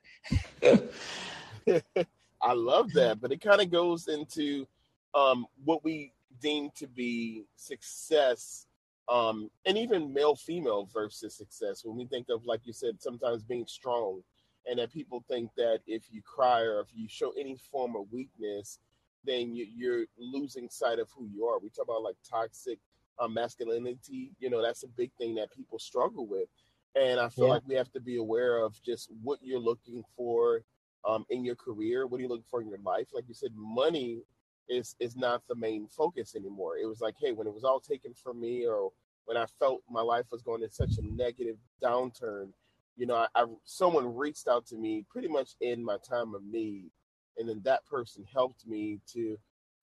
I 2.42 2.52
love 2.52 2.92
that. 2.94 3.20
But 3.20 3.30
it 3.30 3.40
kind 3.40 3.60
of 3.60 3.70
goes 3.70 4.08
into 4.08 4.66
um, 5.14 5.46
what 5.64 5.84
we 5.84 6.12
deem 6.40 6.70
to 6.76 6.88
be 6.88 7.44
success 7.54 8.66
um, 9.08 9.50
and 9.66 9.76
even 9.76 10.12
male 10.12 10.34
female 10.34 10.88
versus 10.92 11.34
success. 11.34 11.84
When 11.84 11.96
we 11.96 12.06
think 12.06 12.28
of, 12.30 12.44
like 12.46 12.60
you 12.64 12.72
said, 12.72 13.00
sometimes 13.02 13.42
being 13.42 13.66
strong, 13.66 14.22
and 14.66 14.78
that 14.78 14.92
people 14.92 15.22
think 15.28 15.50
that 15.56 15.80
if 15.86 16.04
you 16.10 16.22
cry 16.22 16.60
or 16.60 16.80
if 16.80 16.88
you 16.94 17.06
show 17.08 17.32
any 17.38 17.56
form 17.70 17.96
of 17.96 18.10
weakness, 18.10 18.78
then 19.24 19.54
you, 19.54 19.92
are 19.92 20.06
losing 20.18 20.68
sight 20.70 20.98
of 20.98 21.08
who 21.16 21.26
you 21.26 21.44
are. 21.44 21.58
We 21.58 21.68
talk 21.68 21.84
about 21.84 22.02
like 22.02 22.16
toxic 22.28 22.78
uh, 23.18 23.28
masculinity. 23.28 24.32
You 24.38 24.50
know, 24.50 24.62
that's 24.62 24.82
a 24.82 24.88
big 24.88 25.10
thing 25.18 25.34
that 25.36 25.52
people 25.52 25.78
struggle 25.78 26.26
with, 26.26 26.48
and 26.94 27.20
I 27.20 27.28
feel 27.28 27.46
yeah. 27.46 27.54
like 27.54 27.62
we 27.66 27.74
have 27.74 27.92
to 27.92 28.00
be 28.00 28.16
aware 28.16 28.58
of 28.58 28.80
just 28.82 29.10
what 29.22 29.38
you're 29.42 29.58
looking 29.58 30.02
for 30.16 30.62
um, 31.06 31.26
in 31.28 31.44
your 31.44 31.56
career. 31.56 32.06
What 32.06 32.18
are 32.18 32.22
you 32.22 32.28
looking 32.28 32.44
for 32.50 32.62
in 32.62 32.68
your 32.68 32.78
life? 32.78 33.08
Like 33.12 33.24
you 33.28 33.34
said, 33.34 33.50
money 33.54 34.22
is 34.68 34.96
is 35.00 35.16
not 35.16 35.42
the 35.48 35.54
main 35.54 35.88
focus 35.88 36.34
anymore. 36.34 36.76
It 36.76 36.86
was 36.86 37.00
like, 37.00 37.14
hey, 37.20 37.32
when 37.32 37.46
it 37.46 37.54
was 37.54 37.64
all 37.64 37.80
taken 37.80 38.14
from 38.14 38.40
me, 38.40 38.66
or 38.66 38.90
when 39.26 39.36
I 39.36 39.46
felt 39.58 39.82
my 39.90 40.02
life 40.02 40.26
was 40.30 40.42
going 40.42 40.62
in 40.62 40.70
such 40.70 40.98
a 40.98 41.14
negative 41.14 41.56
downturn, 41.82 42.48
you 42.96 43.06
know, 43.06 43.16
I, 43.16 43.26
I 43.34 43.46
someone 43.64 44.14
reached 44.14 44.48
out 44.48 44.66
to 44.66 44.76
me 44.76 45.04
pretty 45.10 45.28
much 45.28 45.50
in 45.60 45.84
my 45.84 45.96
time 46.08 46.34
of 46.34 46.44
need, 46.44 46.90
and 47.38 47.48
then 47.48 47.60
that 47.64 47.86
person 47.86 48.24
helped 48.32 48.66
me 48.66 49.00
to 49.12 49.36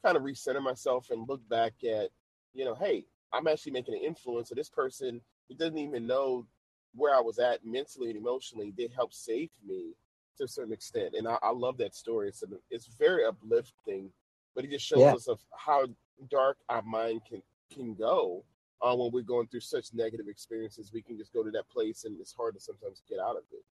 kind 0.03 0.17
of 0.17 0.23
recenter 0.23 0.61
myself 0.61 1.09
and 1.11 1.29
look 1.29 1.47
back 1.47 1.73
at, 1.83 2.09
you 2.53 2.65
know, 2.65 2.75
hey, 2.75 3.05
I'm 3.31 3.47
actually 3.47 3.73
making 3.73 3.93
an 3.93 4.01
influence. 4.01 4.49
So 4.49 4.55
this 4.55 4.69
person, 4.69 5.21
who 5.47 5.55
doesn't 5.55 5.77
even 5.77 6.07
know 6.07 6.47
where 6.95 7.15
I 7.15 7.21
was 7.21 7.39
at 7.39 7.65
mentally 7.65 8.09
and 8.09 8.17
emotionally. 8.17 8.73
They 8.75 8.89
helped 8.93 9.15
save 9.15 9.49
me 9.65 9.93
to 10.37 10.45
a 10.45 10.47
certain 10.47 10.73
extent, 10.73 11.13
and 11.17 11.27
I, 11.27 11.37
I 11.41 11.51
love 11.51 11.77
that 11.77 11.95
story. 11.95 12.29
It's 12.29 12.43
it's 12.69 12.87
very 12.97 13.25
uplifting 13.25 14.09
but 14.55 14.65
it 14.65 14.71
just 14.71 14.85
shows 14.85 14.99
yeah. 14.99 15.13
us 15.13 15.27
of 15.27 15.39
how 15.55 15.85
dark 16.29 16.57
our 16.69 16.81
mind 16.83 17.21
can 17.27 17.41
can 17.73 17.93
go 17.93 18.43
uh, 18.81 18.95
when 18.95 19.11
we're 19.11 19.21
going 19.21 19.47
through 19.47 19.61
such 19.61 19.93
negative 19.93 20.27
experiences. 20.27 20.91
We 20.93 21.01
can 21.01 21.17
just 21.17 21.33
go 21.33 21.43
to 21.43 21.51
that 21.51 21.69
place, 21.69 22.03
and 22.03 22.19
it's 22.19 22.33
hard 22.33 22.55
to 22.55 22.59
sometimes 22.59 23.01
get 23.09 23.19
out 23.19 23.37
of 23.37 23.43
it. 23.51 23.63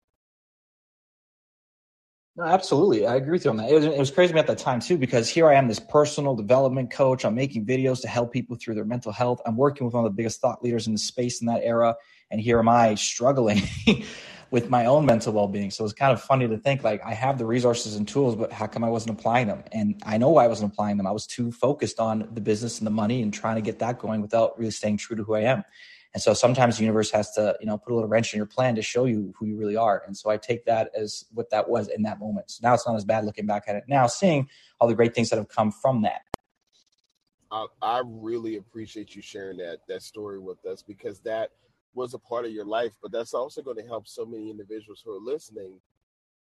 No, 2.37 2.44
absolutely. 2.44 3.06
I 3.06 3.16
agree 3.16 3.32
with 3.32 3.44
you 3.44 3.50
on 3.50 3.56
that. 3.56 3.70
It 3.70 3.75
was, 3.75 3.84
it 3.84 3.99
was 3.99 4.10
crazy 4.10 4.32
me 4.32 4.38
at 4.38 4.46
that 4.46 4.58
time 4.58 4.80
too, 4.80 4.96
because 4.96 5.28
here 5.28 5.49
I 5.49 5.54
am, 5.54 5.66
this 5.66 5.80
personal 5.80 6.37
development 6.37 6.90
coach. 6.90 7.25
I'm 7.25 7.34
making 7.34 7.66
videos 7.66 8.00
to 8.02 8.08
help 8.08 8.32
people 8.32 8.56
through 8.56 8.76
their 8.76 8.84
mental 8.84 9.12
health. 9.12 9.42
I'm 9.44 9.56
working 9.56 9.84
with 9.84 9.94
one 9.94 10.04
of 10.06 10.10
the 10.10 10.16
biggest 10.16 10.40
thought 10.40 10.62
leaders 10.62 10.87
in 10.87 10.92
the 10.92 10.99
space 10.99 11.40
in 11.40 11.49
that 11.49 11.62
era. 11.64 11.96
And 12.30 12.40
here 12.40 12.60
am 12.60 12.68
I 12.68 12.94
struggling 12.94 13.62
with 14.50 14.69
my 14.69 14.87
own 14.87 15.07
mental 15.07 15.33
well-being. 15.33 15.71
So 15.71 15.85
it's 15.85 15.95
kind 15.95 16.12
of 16.12 16.21
funny 16.21 16.49
to 16.49 16.59
think 16.59 16.83
like 16.83 17.00
I 17.04 17.14
have 17.14 17.38
the 17.38 17.47
resources 17.47 17.95
and 17.97 18.07
tools, 18.07 18.35
but 18.35 18.52
how 18.52 18.66
come 18.66 18.83
I 18.83 18.88
wasn't 18.88 19.19
applying 19.19 19.47
them? 19.47 19.62
And 19.73 20.00
I 20.04 20.19
know 20.19 20.30
why 20.30 20.45
I 20.45 20.49
wasn't 20.49 20.73
applying 20.73 20.97
them. 20.97 21.07
I 21.07 21.12
was 21.12 21.26
too 21.26 21.52
focused 21.52 22.00
on 22.00 22.28
the 22.33 22.40
business 22.40 22.78
and 22.78 22.87
the 22.87 22.90
money 22.90 23.23
and 23.23 23.33
trying 23.33 23.57
to 23.57 23.62
get 23.62 23.78
that 23.78 23.99
going 23.99 24.21
without 24.21 24.59
really 24.59 24.73
staying 24.73 24.97
true 24.97 25.16
to 25.16 25.23
who 25.23 25.35
I 25.35 25.42
am. 25.42 25.64
And 26.12 26.21
so 26.21 26.35
sometimes 26.35 26.76
the 26.76 26.83
universe 26.83 27.12
has 27.12 27.30
to, 27.35 27.57
you 27.61 27.66
know, 27.66 27.78
put 27.78 27.92
a 27.92 27.95
little 27.95 28.09
wrench 28.09 28.35
in 28.35 28.38
your 28.38 28.47
plan 28.47 28.75
to 28.75 28.83
show 28.83 29.04
you 29.04 29.33
who 29.38 29.47
you 29.47 29.57
really 29.57 29.76
are. 29.76 30.02
And 30.04 30.16
so 30.16 30.28
I 30.28 30.37
take 30.38 30.64
that 30.64 30.90
as 30.97 31.25
what 31.33 31.50
that 31.50 31.69
was 31.69 31.87
in 31.87 32.02
that 32.02 32.19
moment. 32.19 32.50
So 32.50 32.61
now 32.66 32.75
it's 32.75 32.85
not 32.85 32.97
as 32.97 33.04
bad 33.04 33.25
looking 33.25 33.47
back 33.47 33.64
at 33.69 33.76
it 33.76 33.85
now, 33.87 34.09
seeing 34.09 34.49
all 34.80 34.88
the 34.88 34.95
great 34.95 35.14
things 35.14 35.30
that 35.30 35.37
have 35.37 35.49
come 35.49 35.71
from 35.71 36.02
that. 36.02 36.23
I, 37.52 37.66
I 37.80 38.02
really 38.04 38.57
appreciate 38.57 39.14
you 39.14 39.23
sharing 39.23 39.59
that 39.59 39.78
that 39.88 40.02
story 40.02 40.40
with 40.40 40.64
us 40.66 40.83
because 40.83 41.21
that 41.21 41.50
was 41.94 42.14
a 42.14 42.18
part 42.18 42.44
of 42.44 42.52
your 42.52 42.64
life, 42.64 42.92
but 43.02 43.12
that's 43.12 43.35
also 43.35 43.62
going 43.62 43.76
to 43.76 43.87
help 43.87 44.06
so 44.06 44.25
many 44.25 44.50
individuals 44.50 45.02
who 45.04 45.14
are 45.14 45.20
listening 45.20 45.80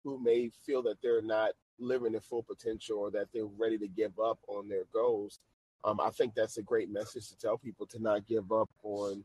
who 0.04 0.20
may 0.24 0.50
feel 0.66 0.82
that 0.84 1.02
they're 1.02 1.22
not 1.22 1.52
living 1.80 2.14
their 2.14 2.22
full 2.22 2.44
potential 2.44 2.98
or 2.98 3.12
that 3.12 3.28
they're 3.34 3.46
ready 3.46 3.78
to 3.78 3.88
give 3.88 4.18
up 4.20 4.40
on 4.48 4.70
their 4.70 4.86
goals. 4.94 5.40
Um, 5.84 6.00
I 6.00 6.10
think 6.12 6.34
that's 6.34 6.58
a 6.58 6.62
great 6.62 6.90
message 6.90 7.28
to 7.30 7.38
tell 7.38 7.58
people 7.58 7.86
to 7.88 8.02
not 8.02 8.26
give 8.26 8.52
up 8.52 8.70
on 8.84 9.24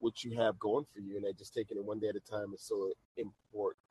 what 0.00 0.24
you 0.24 0.36
have 0.36 0.58
going 0.58 0.84
for 0.92 1.00
you 1.00 1.16
and 1.16 1.24
that 1.24 1.38
just 1.38 1.54
taking 1.54 1.78
it 1.78 1.84
one 1.84 1.98
day 1.98 2.08
at 2.08 2.16
a 2.16 2.20
time 2.20 2.52
is 2.52 2.62
so 2.62 2.92
important. 3.16 3.83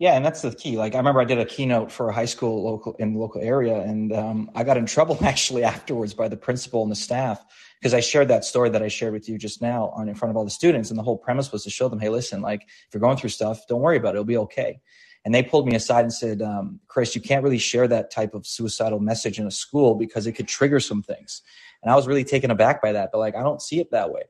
Yeah, 0.00 0.14
and 0.14 0.24
that's 0.24 0.42
the 0.42 0.52
key. 0.52 0.76
Like 0.76 0.94
I 0.94 0.98
remember 0.98 1.20
I 1.20 1.24
did 1.24 1.38
a 1.38 1.44
keynote 1.44 1.92
for 1.92 2.08
a 2.08 2.12
high 2.12 2.24
school 2.24 2.64
local 2.64 2.94
in 2.98 3.14
the 3.14 3.20
local 3.20 3.40
area, 3.40 3.80
and 3.80 4.12
um, 4.12 4.50
I 4.54 4.64
got 4.64 4.76
in 4.76 4.86
trouble 4.86 5.16
actually 5.22 5.62
afterwards 5.62 6.14
by 6.14 6.28
the 6.28 6.36
principal 6.36 6.82
and 6.82 6.90
the 6.90 6.96
staff 6.96 7.44
because 7.80 7.94
I 7.94 8.00
shared 8.00 8.28
that 8.28 8.44
story 8.44 8.70
that 8.70 8.82
I 8.82 8.88
shared 8.88 9.12
with 9.12 9.28
you 9.28 9.38
just 9.38 9.62
now 9.62 9.90
on 9.90 10.08
in 10.08 10.14
front 10.16 10.30
of 10.30 10.36
all 10.36 10.44
the 10.44 10.50
students, 10.50 10.90
and 10.90 10.98
the 10.98 11.02
whole 11.02 11.16
premise 11.16 11.52
was 11.52 11.62
to 11.64 11.70
show 11.70 11.88
them, 11.88 12.00
hey, 12.00 12.08
listen, 12.08 12.42
like 12.42 12.62
if 12.62 12.88
you're 12.92 13.00
going 13.00 13.16
through 13.16 13.30
stuff, 13.30 13.60
don't 13.68 13.82
worry 13.82 13.96
about 13.96 14.10
it; 14.10 14.16
it'll 14.16 14.24
be 14.24 14.36
okay. 14.36 14.80
And 15.24 15.34
they 15.34 15.42
pulled 15.42 15.66
me 15.66 15.74
aside 15.76 16.02
and 16.02 16.12
said, 16.12 16.42
um, 16.42 16.80
Chris, 16.86 17.14
you 17.14 17.20
can't 17.20 17.42
really 17.42 17.58
share 17.58 17.88
that 17.88 18.10
type 18.10 18.34
of 18.34 18.46
suicidal 18.46 19.00
message 19.00 19.38
in 19.38 19.46
a 19.46 19.50
school 19.50 19.94
because 19.94 20.26
it 20.26 20.32
could 20.32 20.48
trigger 20.48 20.80
some 20.80 21.02
things. 21.02 21.40
And 21.82 21.90
I 21.90 21.96
was 21.96 22.06
really 22.06 22.24
taken 22.24 22.50
aback 22.50 22.82
by 22.82 22.92
that, 22.92 23.10
but 23.12 23.18
like 23.18 23.36
I 23.36 23.42
don't 23.42 23.62
see 23.62 23.78
it 23.78 23.90
that 23.92 24.10
way 24.10 24.24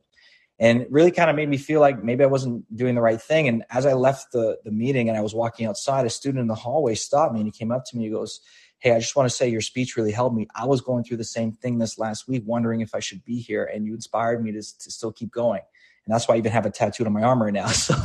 and 0.59 0.81
it 0.81 0.91
really 0.91 1.11
kind 1.11 1.29
of 1.29 1.35
made 1.35 1.49
me 1.49 1.57
feel 1.57 1.81
like 1.81 2.03
maybe 2.03 2.23
I 2.23 2.27
wasn't 2.27 2.63
doing 2.75 2.95
the 2.95 3.01
right 3.01 3.21
thing. 3.21 3.47
And 3.47 3.63
as 3.69 3.85
I 3.85 3.93
left 3.93 4.31
the 4.31 4.57
the 4.63 4.71
meeting 4.71 5.09
and 5.09 5.17
I 5.17 5.21
was 5.21 5.33
walking 5.33 5.65
outside, 5.65 6.05
a 6.05 6.09
student 6.09 6.41
in 6.41 6.47
the 6.47 6.55
hallway 6.55 6.95
stopped 6.95 7.33
me 7.33 7.41
and 7.41 7.47
he 7.47 7.51
came 7.51 7.71
up 7.71 7.83
to 7.85 7.97
me. 7.97 8.05
He 8.05 8.09
goes, 8.09 8.39
"Hey, 8.79 8.91
I 8.93 8.99
just 8.99 9.15
want 9.15 9.29
to 9.29 9.35
say 9.35 9.49
your 9.49 9.61
speech 9.61 9.97
really 9.97 10.11
helped 10.11 10.35
me. 10.35 10.47
I 10.55 10.65
was 10.65 10.81
going 10.81 11.03
through 11.03 11.17
the 11.17 11.23
same 11.23 11.51
thing 11.51 11.79
this 11.79 11.97
last 11.97 12.27
week, 12.27 12.43
wondering 12.45 12.81
if 12.81 12.95
I 12.95 12.99
should 12.99 13.23
be 13.25 13.39
here, 13.39 13.65
and 13.65 13.85
you 13.85 13.93
inspired 13.93 14.43
me 14.43 14.51
to 14.53 14.61
to 14.61 14.91
still 14.91 15.11
keep 15.11 15.31
going." 15.31 15.61
And 16.05 16.13
that's 16.13 16.27
why 16.27 16.35
I 16.35 16.37
even 16.37 16.51
have 16.51 16.65
a 16.65 16.69
tattooed 16.69 17.07
on 17.07 17.13
my 17.13 17.23
arm 17.23 17.41
right 17.41 17.53
now. 17.53 17.67
So 17.75 17.95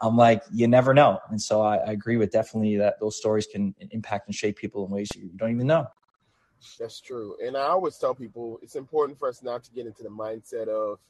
I'm 0.00 0.16
like, 0.16 0.42
you 0.52 0.68
never 0.68 0.94
know. 0.94 1.18
And 1.28 1.42
so 1.42 1.60
I, 1.60 1.78
I 1.78 1.90
agree 1.90 2.18
with 2.18 2.30
definitely 2.30 2.76
that 2.76 3.00
those 3.00 3.16
stories 3.16 3.48
can 3.48 3.74
impact 3.90 4.28
and 4.28 4.34
shape 4.34 4.56
people 4.56 4.86
in 4.86 4.92
ways 4.92 5.08
you 5.16 5.28
don't 5.34 5.50
even 5.50 5.66
know. 5.66 5.88
That's 6.78 7.00
true. 7.00 7.36
And 7.44 7.56
I 7.56 7.62
always 7.62 7.96
tell 7.96 8.14
people 8.14 8.60
it's 8.62 8.76
important 8.76 9.18
for 9.18 9.28
us 9.28 9.42
not 9.42 9.64
to 9.64 9.72
get 9.72 9.86
into 9.86 10.04
the 10.04 10.08
mindset 10.08 10.68
of 10.68 11.00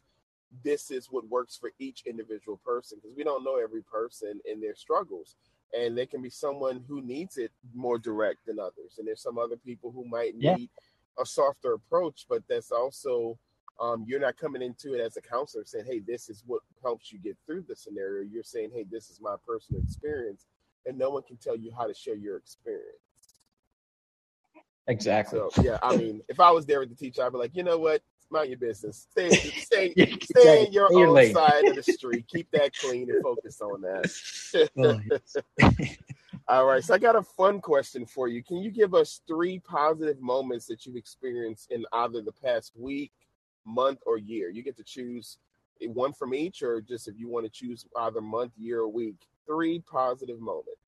this 0.64 0.90
is 0.90 1.08
what 1.10 1.28
works 1.28 1.56
for 1.56 1.72
each 1.78 2.02
individual 2.06 2.60
person 2.64 2.98
because 3.00 3.16
we 3.16 3.24
don't 3.24 3.44
know 3.44 3.58
every 3.62 3.82
person 3.82 4.40
and 4.50 4.62
their 4.62 4.74
struggles. 4.74 5.36
And 5.78 5.96
there 5.96 6.06
can 6.06 6.22
be 6.22 6.30
someone 6.30 6.82
who 6.88 7.02
needs 7.02 7.36
it 7.36 7.52
more 7.74 7.98
direct 7.98 8.46
than 8.46 8.58
others. 8.58 8.96
And 8.98 9.06
there's 9.06 9.22
some 9.22 9.38
other 9.38 9.56
people 9.56 9.92
who 9.92 10.04
might 10.06 10.34
need 10.34 10.70
yeah. 10.70 11.22
a 11.22 11.26
softer 11.26 11.74
approach 11.74 12.26
but 12.28 12.42
that's 12.48 12.70
also 12.70 13.38
um, 13.80 14.04
you're 14.08 14.18
not 14.18 14.36
coming 14.36 14.62
into 14.62 14.94
it 14.94 15.00
as 15.00 15.16
a 15.16 15.20
counselor 15.20 15.64
saying 15.64 15.84
hey 15.86 16.00
this 16.00 16.28
is 16.28 16.42
what 16.46 16.62
helps 16.82 17.12
you 17.12 17.18
get 17.18 17.36
through 17.46 17.64
the 17.68 17.76
scenario. 17.76 18.26
You're 18.28 18.42
saying 18.42 18.70
hey 18.74 18.86
this 18.90 19.10
is 19.10 19.20
my 19.20 19.36
personal 19.46 19.82
experience 19.82 20.46
and 20.86 20.98
no 20.98 21.10
one 21.10 21.22
can 21.22 21.36
tell 21.36 21.56
you 21.56 21.70
how 21.76 21.86
to 21.86 21.94
share 21.94 22.16
your 22.16 22.36
experience. 22.36 22.98
Exactly. 24.88 25.38
So 25.52 25.62
yeah 25.62 25.78
i 25.82 25.94
mean 25.96 26.22
if 26.28 26.40
i 26.40 26.50
was 26.50 26.64
there 26.64 26.80
with 26.80 26.88
the 26.88 26.94
teacher 26.94 27.22
i'd 27.22 27.32
be 27.32 27.38
like 27.38 27.54
you 27.54 27.62
know 27.62 27.78
what 27.78 28.02
mind 28.30 28.50
your 28.50 28.58
business. 28.58 29.06
Stay, 29.10 29.30
stay, 29.30 29.92
yeah, 29.96 30.06
stay 30.22 30.66
in 30.66 30.72
your 30.72 30.88
own 30.92 31.32
side 31.32 31.66
of 31.66 31.76
the 31.76 31.82
street. 31.92 32.26
Keep 32.28 32.50
that 32.52 32.76
clean 32.78 33.10
and 33.10 33.22
focus 33.22 33.60
on 33.60 33.80
that. 33.82 34.70
oh, 35.62 35.72
All 36.48 36.66
right. 36.66 36.82
So 36.82 36.94
I 36.94 36.98
got 36.98 37.16
a 37.16 37.22
fun 37.22 37.60
question 37.60 38.06
for 38.06 38.28
you. 38.28 38.42
Can 38.42 38.58
you 38.58 38.70
give 38.70 38.94
us 38.94 39.20
three 39.26 39.58
positive 39.58 40.20
moments 40.20 40.66
that 40.66 40.86
you've 40.86 40.96
experienced 40.96 41.70
in 41.70 41.84
either 41.92 42.22
the 42.22 42.32
past 42.32 42.72
week, 42.76 43.12
month, 43.64 44.00
or 44.06 44.18
year? 44.18 44.50
You 44.50 44.62
get 44.62 44.76
to 44.78 44.84
choose 44.84 45.38
one 45.80 46.12
from 46.12 46.34
each, 46.34 46.62
or 46.62 46.80
just 46.80 47.08
if 47.08 47.18
you 47.18 47.28
want 47.28 47.46
to 47.46 47.50
choose 47.50 47.86
either 47.98 48.20
month, 48.20 48.52
year, 48.56 48.80
or 48.80 48.88
week. 48.88 49.16
Three 49.46 49.80
positive 49.80 50.40
moments. 50.40 50.87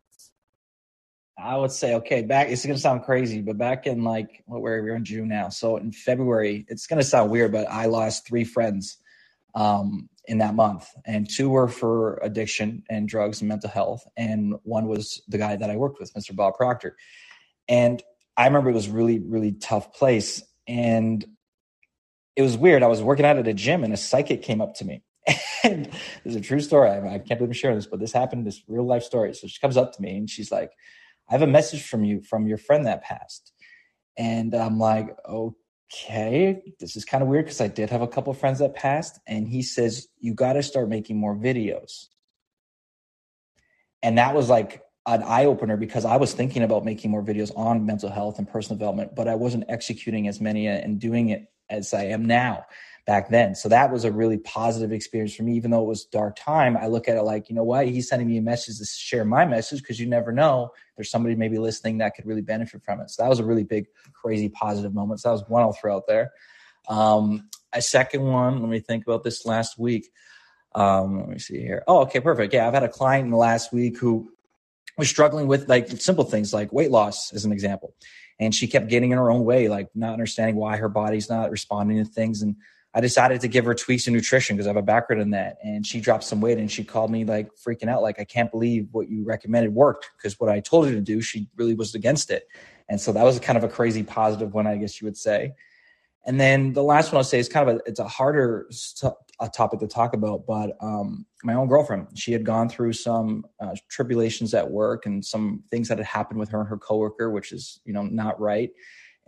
I 1.38 1.56
would 1.56 1.72
say, 1.72 1.94
okay, 1.96 2.22
back, 2.22 2.48
it's 2.48 2.64
going 2.64 2.76
to 2.76 2.80
sound 2.80 3.04
crazy, 3.04 3.40
but 3.40 3.56
back 3.56 3.86
in 3.86 4.04
like, 4.04 4.42
what, 4.46 4.60
where 4.60 4.82
we're 4.82 4.94
in 4.94 5.04
June 5.04 5.28
now. 5.28 5.48
So 5.48 5.76
in 5.76 5.92
February, 5.92 6.66
it's 6.68 6.86
going 6.86 6.98
to 6.98 7.04
sound 7.04 7.30
weird, 7.30 7.52
but 7.52 7.66
I 7.70 7.86
lost 7.86 8.26
three 8.26 8.44
friends 8.44 8.98
um, 9.54 10.08
in 10.26 10.38
that 10.38 10.54
month. 10.54 10.88
And 11.06 11.28
two 11.28 11.48
were 11.48 11.68
for 11.68 12.18
addiction 12.22 12.84
and 12.90 13.08
drugs 13.08 13.40
and 13.40 13.48
mental 13.48 13.70
health. 13.70 14.06
And 14.16 14.54
one 14.64 14.86
was 14.86 15.22
the 15.28 15.38
guy 15.38 15.56
that 15.56 15.70
I 15.70 15.76
worked 15.76 15.98
with, 15.98 16.12
Mr. 16.14 16.34
Bob 16.34 16.54
Proctor. 16.56 16.96
And 17.68 18.02
I 18.36 18.46
remember 18.46 18.70
it 18.70 18.74
was 18.74 18.88
really, 18.88 19.18
really 19.18 19.52
tough 19.52 19.94
place. 19.94 20.42
And 20.66 21.24
it 22.36 22.42
was 22.42 22.56
weird. 22.56 22.82
I 22.82 22.88
was 22.88 23.02
working 23.02 23.24
out 23.24 23.38
at 23.38 23.48
a 23.48 23.54
gym 23.54 23.82
and 23.82 23.92
a 23.92 23.96
psychic 23.96 24.42
came 24.42 24.60
up 24.60 24.74
to 24.76 24.84
me. 24.84 25.02
and 25.64 25.86
this 25.86 25.96
is 26.24 26.36
a 26.36 26.40
true 26.40 26.60
story. 26.60 26.90
I 26.90 27.18
can't 27.18 27.38
believe 27.38 27.50
I'm 27.50 27.52
sharing 27.52 27.76
this, 27.76 27.86
but 27.86 28.00
this 28.00 28.12
happened, 28.12 28.46
this 28.46 28.62
real 28.68 28.86
life 28.86 29.02
story. 29.02 29.34
So 29.34 29.46
she 29.46 29.60
comes 29.60 29.76
up 29.76 29.92
to 29.94 30.02
me 30.02 30.16
and 30.16 30.30
she's 30.30 30.50
like, 30.50 30.72
I 31.30 31.34
have 31.34 31.42
a 31.42 31.46
message 31.46 31.86
from 31.86 32.04
you 32.04 32.22
from 32.22 32.46
your 32.46 32.58
friend 32.58 32.86
that 32.86 33.02
passed. 33.02 33.52
And 34.18 34.54
I'm 34.54 34.78
like, 34.78 35.16
okay, 35.28 36.60
this 36.80 36.96
is 36.96 37.04
kind 37.04 37.22
of 37.22 37.28
weird 37.28 37.44
because 37.46 37.60
I 37.60 37.68
did 37.68 37.90
have 37.90 38.02
a 38.02 38.08
couple 38.08 38.34
friends 38.34 38.58
that 38.58 38.74
passed. 38.74 39.20
And 39.26 39.48
he 39.48 39.62
says, 39.62 40.08
you 40.18 40.34
got 40.34 40.54
to 40.54 40.62
start 40.62 40.88
making 40.88 41.16
more 41.16 41.36
videos. 41.36 42.06
And 44.02 44.18
that 44.18 44.34
was 44.34 44.48
like 44.48 44.82
an 45.06 45.22
eye 45.22 45.44
opener 45.44 45.76
because 45.76 46.04
I 46.04 46.16
was 46.16 46.32
thinking 46.32 46.62
about 46.62 46.84
making 46.84 47.10
more 47.10 47.22
videos 47.22 47.56
on 47.56 47.86
mental 47.86 48.10
health 48.10 48.38
and 48.38 48.48
personal 48.48 48.76
development, 48.76 49.14
but 49.14 49.28
I 49.28 49.36
wasn't 49.36 49.64
executing 49.68 50.26
as 50.26 50.40
many 50.40 50.66
and 50.66 50.98
doing 50.98 51.30
it 51.30 51.46
as 51.70 51.94
I 51.94 52.04
am 52.04 52.24
now 52.24 52.66
back 53.10 53.28
then. 53.28 53.56
So 53.56 53.68
that 53.68 53.90
was 53.90 54.04
a 54.04 54.12
really 54.12 54.38
positive 54.38 54.92
experience 54.92 55.34
for 55.34 55.42
me, 55.42 55.56
even 55.56 55.72
though 55.72 55.82
it 55.82 55.88
was 55.88 56.04
dark 56.04 56.36
time. 56.36 56.76
I 56.76 56.86
look 56.86 57.08
at 57.08 57.16
it 57.16 57.22
like, 57.22 57.48
you 57.48 57.56
know 57.56 57.64
what? 57.64 57.88
He's 57.88 58.08
sending 58.08 58.28
me 58.28 58.36
a 58.36 58.40
message 58.40 58.78
to 58.78 58.84
share 58.84 59.24
my 59.24 59.44
message 59.44 59.80
because 59.80 59.98
you 59.98 60.06
never 60.06 60.30
know. 60.30 60.70
There's 60.96 61.10
somebody 61.10 61.34
maybe 61.34 61.58
listening 61.58 61.98
that 61.98 62.14
could 62.14 62.24
really 62.24 62.40
benefit 62.40 62.84
from 62.84 63.00
it. 63.00 63.10
So 63.10 63.24
that 63.24 63.28
was 63.28 63.40
a 63.40 63.44
really 63.44 63.64
big, 63.64 63.86
crazy 64.12 64.48
positive 64.48 64.94
moment. 64.94 65.18
So 65.18 65.28
that 65.28 65.32
was 65.32 65.44
one 65.48 65.60
I'll 65.60 65.72
throw 65.72 65.96
out 65.96 66.06
there. 66.06 66.30
Um, 66.88 67.48
a 67.72 67.82
second 67.82 68.22
one, 68.22 68.60
let 68.60 68.68
me 68.68 68.78
think 68.78 69.04
about 69.04 69.24
this 69.24 69.44
last 69.44 69.76
week. 69.76 70.12
Um, 70.76 71.18
let 71.18 71.30
me 71.30 71.38
see 71.40 71.58
here. 71.58 71.82
Oh, 71.88 72.02
okay, 72.02 72.20
perfect. 72.20 72.54
Yeah, 72.54 72.68
I've 72.68 72.74
had 72.74 72.84
a 72.84 72.88
client 72.88 73.24
in 73.24 73.32
the 73.32 73.36
last 73.36 73.72
week 73.72 73.98
who 73.98 74.30
was 74.96 75.08
struggling 75.08 75.48
with 75.48 75.68
like 75.68 75.88
simple 76.00 76.22
things 76.22 76.54
like 76.54 76.72
weight 76.72 76.92
loss, 76.92 77.32
as 77.32 77.44
an 77.44 77.50
example. 77.50 77.92
And 78.38 78.54
she 78.54 78.68
kept 78.68 78.86
getting 78.86 79.10
in 79.10 79.18
her 79.18 79.32
own 79.32 79.44
way, 79.44 79.68
like 79.68 79.88
not 79.96 80.12
understanding 80.12 80.54
why 80.54 80.76
her 80.76 80.88
body's 80.88 81.28
not 81.28 81.50
responding 81.50 81.96
to 81.96 82.04
things. 82.04 82.40
And 82.40 82.54
I 82.92 83.00
decided 83.00 83.40
to 83.42 83.48
give 83.48 83.64
her 83.66 83.74
tweaks 83.74 84.08
in 84.08 84.14
nutrition 84.14 84.56
because 84.56 84.66
I 84.66 84.70
have 84.70 84.76
a 84.76 84.82
background 84.82 85.22
in 85.22 85.30
that. 85.30 85.58
And 85.62 85.86
she 85.86 86.00
dropped 86.00 86.24
some 86.24 86.40
weight 86.40 86.58
and 86.58 86.70
she 86.70 86.82
called 86.82 87.10
me 87.10 87.24
like 87.24 87.48
freaking 87.54 87.88
out, 87.88 88.02
like, 88.02 88.18
I 88.18 88.24
can't 88.24 88.50
believe 88.50 88.88
what 88.90 89.08
you 89.08 89.24
recommended 89.24 89.72
worked 89.72 90.10
because 90.16 90.40
what 90.40 90.50
I 90.50 90.60
told 90.60 90.86
her 90.86 90.92
to 90.92 91.00
do, 91.00 91.20
she 91.20 91.48
really 91.56 91.74
was 91.74 91.94
against 91.94 92.30
it. 92.30 92.48
And 92.88 93.00
so 93.00 93.12
that 93.12 93.22
was 93.22 93.38
kind 93.38 93.56
of 93.56 93.62
a 93.62 93.68
crazy 93.68 94.02
positive 94.02 94.52
one, 94.52 94.66
I 94.66 94.76
guess 94.76 95.00
you 95.00 95.06
would 95.06 95.16
say. 95.16 95.52
And 96.26 96.40
then 96.40 96.72
the 96.72 96.82
last 96.82 97.12
one 97.12 97.18
I'll 97.18 97.24
say 97.24 97.38
is 97.38 97.48
kind 97.48 97.68
of 97.68 97.76
a, 97.76 97.80
it's 97.86 98.00
a 98.00 98.08
harder 98.08 98.66
st- 98.70 99.14
a 99.40 99.48
topic 99.48 99.80
to 99.80 99.86
talk 99.86 100.12
about, 100.12 100.44
but 100.46 100.76
um, 100.80 101.24
my 101.44 101.54
own 101.54 101.66
girlfriend, 101.66 102.08
she 102.14 102.32
had 102.32 102.44
gone 102.44 102.68
through 102.68 102.92
some 102.92 103.46
uh, 103.58 103.74
tribulations 103.88 104.52
at 104.52 104.70
work 104.70 105.06
and 105.06 105.24
some 105.24 105.62
things 105.70 105.88
that 105.88 105.96
had 105.96 106.06
happened 106.06 106.38
with 106.38 106.50
her 106.50 106.60
and 106.60 106.68
her 106.68 106.76
coworker, 106.76 107.30
which 107.30 107.52
is, 107.52 107.80
you 107.86 107.94
know, 107.94 108.02
not 108.02 108.38
right 108.38 108.70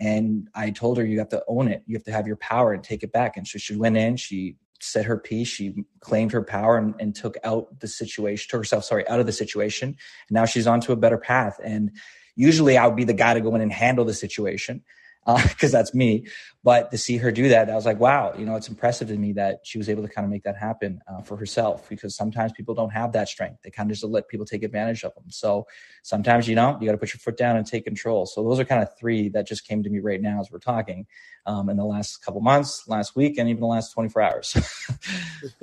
and 0.02 0.48
I 0.52 0.70
told 0.70 0.98
her, 0.98 1.06
you 1.06 1.20
have 1.20 1.28
to 1.28 1.44
own 1.46 1.68
it. 1.68 1.84
You 1.86 1.94
have 1.94 2.02
to 2.04 2.12
have 2.12 2.26
your 2.26 2.36
power 2.36 2.72
and 2.72 2.82
take 2.82 3.04
it 3.04 3.12
back. 3.12 3.36
And 3.36 3.46
so 3.46 3.58
she 3.60 3.76
went 3.76 3.96
in, 3.96 4.16
she 4.16 4.56
said 4.80 5.04
her 5.04 5.16
piece, 5.16 5.46
she 5.46 5.84
claimed 6.00 6.32
her 6.32 6.42
power 6.42 6.76
and, 6.76 6.96
and 6.98 7.14
took 7.14 7.36
out 7.44 7.78
the 7.78 7.86
situation, 7.86 8.48
took 8.50 8.58
herself, 8.58 8.82
sorry, 8.84 9.06
out 9.06 9.20
of 9.20 9.26
the 9.26 9.32
situation. 9.32 9.90
And 9.90 10.34
now 10.34 10.44
she's 10.44 10.66
on 10.66 10.80
to 10.80 10.92
a 10.92 10.96
better 10.96 11.18
path. 11.18 11.60
And 11.62 11.92
usually 12.34 12.76
I 12.76 12.88
would 12.88 12.96
be 12.96 13.04
the 13.04 13.12
guy 13.12 13.34
to 13.34 13.40
go 13.40 13.54
in 13.54 13.60
and 13.60 13.72
handle 13.72 14.04
the 14.04 14.12
situation 14.12 14.82
because 15.24 15.74
uh, 15.74 15.78
that's 15.78 15.94
me. 15.94 16.26
But 16.64 16.90
to 16.90 16.98
see 16.98 17.16
her 17.16 17.32
do 17.32 17.48
that, 17.48 17.70
I 17.70 17.74
was 17.74 17.86
like, 17.86 17.98
wow, 17.98 18.34
you 18.36 18.44
know, 18.44 18.54
it's 18.56 18.68
impressive 18.68 19.08
to 19.08 19.16
me 19.16 19.32
that 19.32 19.60
she 19.64 19.78
was 19.78 19.88
able 19.88 20.02
to 20.02 20.08
kind 20.08 20.24
of 20.24 20.30
make 20.30 20.44
that 20.44 20.56
happen 20.56 21.00
uh, 21.08 21.22
for 21.22 21.36
herself 21.36 21.88
because 21.88 22.14
sometimes 22.16 22.52
people 22.52 22.74
don't 22.74 22.90
have 22.90 23.12
that 23.12 23.28
strength. 23.28 23.62
They 23.62 23.70
kind 23.70 23.90
of 23.90 23.96
just 23.96 24.04
let 24.04 24.28
people 24.28 24.46
take 24.46 24.62
advantage 24.62 25.04
of 25.04 25.14
them. 25.14 25.24
So 25.28 25.66
sometimes, 26.02 26.48
you 26.48 26.54
know, 26.54 26.78
you 26.80 26.86
got 26.86 26.92
to 26.92 26.98
put 26.98 27.12
your 27.12 27.18
foot 27.18 27.36
down 27.36 27.56
and 27.56 27.66
take 27.66 27.84
control. 27.84 28.26
So 28.26 28.44
those 28.44 28.60
are 28.60 28.64
kind 28.64 28.82
of 28.82 28.96
three 28.96 29.28
that 29.30 29.46
just 29.46 29.66
came 29.66 29.82
to 29.82 29.90
me 29.90 29.98
right 29.98 30.20
now 30.20 30.40
as 30.40 30.50
we're 30.50 30.58
talking 30.58 31.06
um, 31.46 31.68
in 31.68 31.76
the 31.76 31.84
last 31.84 32.24
couple 32.24 32.40
months, 32.40 32.86
last 32.88 33.16
week, 33.16 33.38
and 33.38 33.48
even 33.48 33.60
the 33.60 33.66
last 33.66 33.92
24 33.92 34.22
hours. 34.22 34.56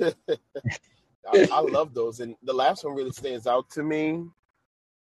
I, 0.00 1.48
I 1.52 1.60
love 1.60 1.94
those. 1.94 2.20
And 2.20 2.34
the 2.42 2.54
last 2.54 2.84
one 2.84 2.94
really 2.94 3.12
stands 3.12 3.46
out 3.46 3.70
to 3.70 3.82
me 3.82 4.24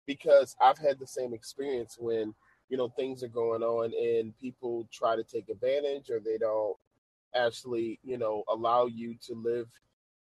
because 0.05 0.55
I've 0.61 0.77
had 0.77 0.99
the 0.99 1.07
same 1.07 1.33
experience 1.33 1.97
when– 1.99 2.33
you 2.69 2.77
know 2.77 2.89
things 2.89 3.23
are 3.23 3.27
going 3.29 3.63
on 3.63 3.91
and 3.93 4.37
people 4.39 4.87
try 4.91 5.15
to 5.15 5.23
take 5.23 5.49
advantage 5.49 6.09
or 6.09 6.19
they 6.19 6.37
don't 6.37 6.77
actually 7.35 7.99
you 8.03 8.17
know 8.17 8.43
allow 8.49 8.85
you 8.85 9.15
to 9.21 9.33
live 9.35 9.67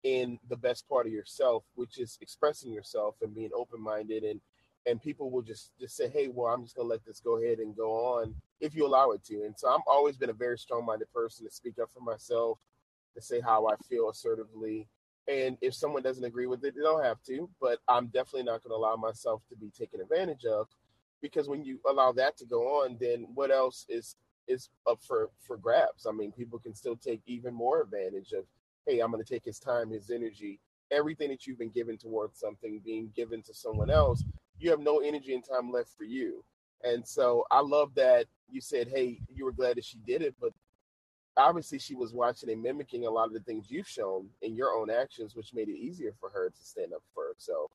in 0.05 0.39
the 0.49 0.57
best 0.57 0.89
part 0.89 1.07
of 1.07 1.13
yourself 1.13 1.65
which 1.75 1.99
is 1.99 2.19
expressing 2.21 2.73
yourself 2.73 3.17
and 3.23 3.35
being 3.35 3.51
open-minded 3.55 4.23
and 4.23 4.41
and 4.87 5.03
people 5.03 5.31
will 5.31 5.43
just 5.43 5.73
just 5.79 5.97
say 5.97 6.09
hey 6.09 6.29
well 6.29 6.53
i'm 6.53 6.63
just 6.63 6.77
to 6.77 6.83
let 6.83 7.05
this 7.05 7.21
go 7.21 7.39
ahead 7.39 7.59
and 7.59 7.77
go 7.77 7.93
on 7.93 8.35
if 8.61 8.75
you 8.75 8.85
allow 8.85 9.11
it 9.11 9.25
to. 9.25 9.45
And 9.45 9.55
so 9.57 9.69
i've 9.69 9.81
always 9.87 10.17
been 10.17 10.31
a 10.31 10.35
very 10.35 10.59
strong-minded 10.59 11.13
person 11.13 11.47
to 11.47 11.53
speak 11.53 11.79
up 11.81 11.91
for 11.93 12.01
myself 12.01 12.59
to 13.15 13.23
say 13.23 13.41
how 13.41 13.67
i 13.67 13.75
feel 13.89 14.09
assertively. 14.09 14.89
And 15.27 15.59
if 15.61 15.75
someone 15.75 16.03
doesn't 16.03 16.25
agree 16.25 16.47
with 16.47 16.65
it 16.65 16.75
they 16.75 16.83
don't 16.83 17.05
have 17.05 17.23
to 17.25 17.49
but 17.61 17.81
i'm 17.89 18.07
definitely 18.07 18.45
not 18.45 18.63
going 18.63 18.71
to 18.71 18.77
allow 18.77 18.97
myself 18.97 19.43
to 19.51 19.57
be 19.57 19.71
taken 19.71 20.01
advantage 20.01 20.45
of 20.45 20.69
because 21.23 21.49
when 21.49 21.65
you 21.65 21.81
allow 21.89 22.13
that 22.13 22.37
to 22.39 22.45
go 22.45 22.83
on, 22.83 22.97
then 23.01 23.27
what 23.35 23.51
else 23.51 23.87
is 23.89 24.17
is 24.47 24.71
up 24.89 25.01
for 25.03 25.31
for 25.41 25.57
grabs? 25.57 26.07
I 26.07 26.13
mean, 26.13 26.33
people 26.33 26.59
can 26.59 26.75
still 26.75 26.97
take 26.97 27.21
even 27.27 27.55
more 27.55 27.83
advantage 27.83 28.33
of, 28.33 28.45
hey, 28.87 29.01
I'm 29.01 29.11
going 29.11 29.23
to 29.23 29.31
take 29.31 29.45
his 29.45 29.59
time, 29.59 29.91
his 29.91 30.11
energy, 30.11 30.61
everything 30.91 31.29
that 31.31 31.47
you've 31.47 31.59
been 31.59 31.71
given 31.71 31.99
towards 31.99 32.39
something 32.39 32.81
being 32.85 33.11
given 33.15 33.43
to 33.43 33.55
someone 33.55 33.91
else. 33.91 34.25
you 34.59 34.71
have 34.71 34.81
no 34.81 34.99
energy 34.99 35.35
and 35.35 35.45
time 35.45 35.71
left 35.71 35.91
for 35.97 36.05
you. 36.05 36.45
And 36.83 37.07
so 37.07 37.45
I 37.51 37.61
love 37.61 37.95
that 37.95 38.27
you 38.49 38.61
said, 38.61 38.89
hey, 38.89 39.21
you 39.33 39.45
were 39.45 39.53
glad 39.53 39.77
that 39.77 39.85
she 39.85 39.99
did 40.07 40.23
it, 40.23 40.35
but 40.41 40.53
obviously 41.37 41.79
she 41.79 41.95
was 41.95 42.13
watching 42.13 42.51
and 42.51 42.63
mimicking 42.63 43.07
a 43.07 43.11
lot 43.11 43.27
of 43.27 43.33
the 43.33 43.41
things 43.41 43.71
you've 43.71 43.89
shown 43.89 44.29
in 44.43 44.57
your 44.57 44.73
own 44.73 44.91
actions, 44.91 45.37
which 45.37 45.55
made 45.55 45.69
it 45.69 45.77
easier 45.77 46.13
for 46.19 46.31
her 46.31 46.51
to 46.51 46.65
stand 46.65 46.93
up 46.93 47.03
for 47.15 47.25
herself. 47.27 47.71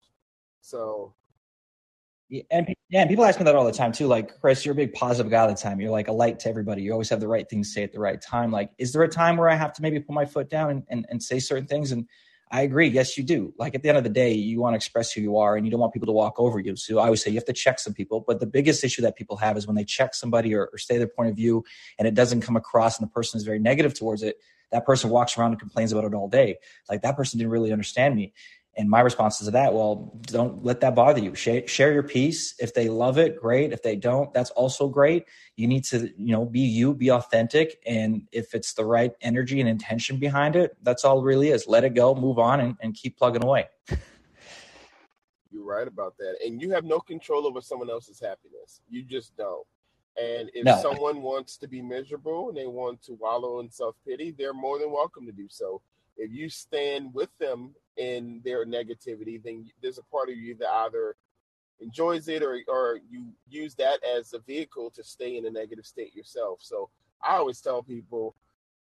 So 0.61 1.13
yeah, 2.29 2.43
and 2.51 2.73
yeah, 2.89 3.01
and 3.01 3.09
people 3.09 3.25
ask 3.25 3.39
me 3.39 3.45
that 3.45 3.55
all 3.55 3.65
the 3.65 3.71
time 3.71 3.91
too. 3.91 4.07
Like, 4.07 4.39
Chris, 4.39 4.65
you're 4.65 4.73
a 4.73 4.75
big 4.75 4.93
positive 4.93 5.31
guy 5.31 5.41
all 5.41 5.47
the 5.47 5.55
time. 5.55 5.79
You're 5.79 5.91
like 5.91 6.07
a 6.07 6.13
light 6.13 6.39
to 6.41 6.49
everybody. 6.49 6.81
You 6.81 6.91
always 6.91 7.09
have 7.09 7.19
the 7.19 7.27
right 7.27 7.47
things 7.49 7.69
to 7.69 7.73
say 7.73 7.83
at 7.83 7.91
the 7.91 7.99
right 7.99 8.21
time. 8.21 8.51
Like, 8.51 8.71
is 8.77 8.93
there 8.93 9.03
a 9.03 9.09
time 9.09 9.37
where 9.37 9.49
I 9.49 9.55
have 9.55 9.73
to 9.73 9.81
maybe 9.81 9.99
put 9.99 10.13
my 10.13 10.25
foot 10.25 10.49
down 10.49 10.69
and, 10.71 10.83
and, 10.89 11.05
and 11.09 11.21
say 11.21 11.39
certain 11.39 11.67
things? 11.67 11.91
And 11.91 12.07
I 12.53 12.61
agree. 12.61 12.87
Yes, 12.87 13.17
you 13.17 13.23
do. 13.23 13.51
Like 13.57 13.73
at 13.73 13.81
the 13.81 13.89
end 13.89 13.97
of 13.97 14.03
the 14.03 14.11
day, 14.11 14.31
you 14.31 14.61
want 14.61 14.73
to 14.73 14.75
express 14.75 15.11
who 15.11 15.21
you 15.21 15.37
are 15.37 15.55
and 15.57 15.65
you 15.65 15.71
don't 15.71 15.79
want 15.79 15.91
people 15.91 16.05
to 16.05 16.11
walk 16.11 16.39
over 16.39 16.59
you. 16.59 16.75
So 16.75 16.99
I 16.99 17.05
always 17.05 17.23
say 17.23 17.31
you 17.31 17.37
have 17.37 17.45
to 17.45 17.53
check 17.53 17.79
some 17.79 17.95
people. 17.95 18.23
But 18.25 18.39
the 18.39 18.45
biggest 18.45 18.83
issue 18.83 19.01
that 19.01 19.15
people 19.15 19.37
have 19.37 19.57
is 19.57 19.65
when 19.65 19.75
they 19.75 19.83
check 19.83 20.13
somebody 20.13 20.53
or, 20.53 20.69
or 20.71 20.77
say 20.77 20.99
their 20.99 21.07
point 21.07 21.29
of 21.29 21.35
view 21.35 21.63
and 21.97 22.07
it 22.07 22.13
doesn't 22.13 22.41
come 22.41 22.55
across 22.55 22.99
and 22.99 23.07
the 23.07 23.11
person 23.11 23.39
is 23.39 23.43
very 23.43 23.57
negative 23.57 23.95
towards 23.95 24.21
it. 24.21 24.37
That 24.71 24.85
person 24.85 25.09
walks 25.09 25.35
around 25.35 25.51
and 25.51 25.59
complains 25.59 25.91
about 25.91 26.03
it 26.03 26.13
all 26.13 26.29
day. 26.29 26.57
Like 26.87 27.01
that 27.01 27.15
person 27.15 27.39
didn't 27.39 27.51
really 27.51 27.71
understand 27.71 28.15
me. 28.15 28.33
And 28.75 28.89
my 28.89 29.01
response 29.01 29.39
is 29.39 29.47
to 29.47 29.51
that, 29.51 29.73
well, 29.73 30.11
don't 30.23 30.63
let 30.65 30.81
that 30.81 30.95
bother 30.95 31.19
you. 31.19 31.35
Share, 31.35 31.67
share, 31.67 31.93
your 31.93 32.01
piece. 32.01 32.55
If 32.59 32.73
they 32.73 32.89
love 32.89 33.19
it, 33.19 33.39
great. 33.39 33.71
If 33.71 33.83
they 33.83 33.95
don't, 33.95 34.33
that's 34.33 34.49
also 34.51 34.87
great. 34.87 35.25
You 35.55 35.67
need 35.67 35.83
to, 35.85 36.09
you 36.17 36.31
know, 36.31 36.45
be 36.45 36.61
you, 36.61 36.95
be 36.95 37.11
authentic. 37.11 37.79
And 37.85 38.27
if 38.31 38.55
it's 38.55 38.73
the 38.73 38.83
right 38.83 39.11
energy 39.21 39.59
and 39.59 39.69
intention 39.69 40.17
behind 40.17 40.55
it, 40.55 40.75
that's 40.81 41.05
all 41.05 41.19
it 41.19 41.23
really 41.23 41.49
is. 41.49 41.67
Let 41.67 41.83
it 41.83 41.93
go, 41.93 42.15
move 42.15 42.39
on, 42.39 42.61
and, 42.61 42.75
and 42.81 42.95
keep 42.95 43.17
plugging 43.17 43.43
away. 43.43 43.67
You're 45.51 45.65
right 45.65 45.87
about 45.87 46.17
that. 46.17 46.37
And 46.43 46.59
you 46.59 46.71
have 46.71 46.83
no 46.83 46.99
control 46.99 47.45
over 47.45 47.61
someone 47.61 47.91
else's 47.91 48.19
happiness. 48.19 48.81
You 48.89 49.03
just 49.03 49.37
don't. 49.37 49.67
And 50.19 50.49
if 50.53 50.65
no. 50.65 50.79
someone 50.81 51.21
wants 51.21 51.57
to 51.57 51.67
be 51.67 51.81
miserable 51.81 52.49
and 52.49 52.57
they 52.57 52.67
want 52.67 53.03
to 53.03 53.13
wallow 53.13 53.59
in 53.59 53.69
self 53.69 53.95
pity, 54.07 54.31
they're 54.31 54.53
more 54.53 54.79
than 54.79 54.91
welcome 54.91 55.27
to 55.27 55.31
do 55.31 55.47
so. 55.47 55.81
If 56.17 56.31
you 56.31 56.49
stand 56.49 57.13
with 57.13 57.29
them 57.39 57.73
in 57.97 58.41
their 58.43 58.65
negativity, 58.65 59.41
then 59.41 59.69
there's 59.81 59.97
a 59.97 60.03
part 60.03 60.29
of 60.29 60.35
you 60.35 60.55
that 60.55 60.69
either 60.69 61.15
enjoys 61.79 62.27
it 62.27 62.41
or 62.41 62.59
or 62.67 62.99
you 63.09 63.25
use 63.49 63.75
that 63.75 63.99
as 64.03 64.33
a 64.33 64.39
vehicle 64.39 64.89
to 64.91 65.03
stay 65.03 65.37
in 65.37 65.45
a 65.45 65.49
negative 65.49 65.85
state 65.85 66.15
yourself. 66.15 66.59
So 66.61 66.89
I 67.21 67.35
always 67.35 67.61
tell 67.61 67.83
people 67.83 68.35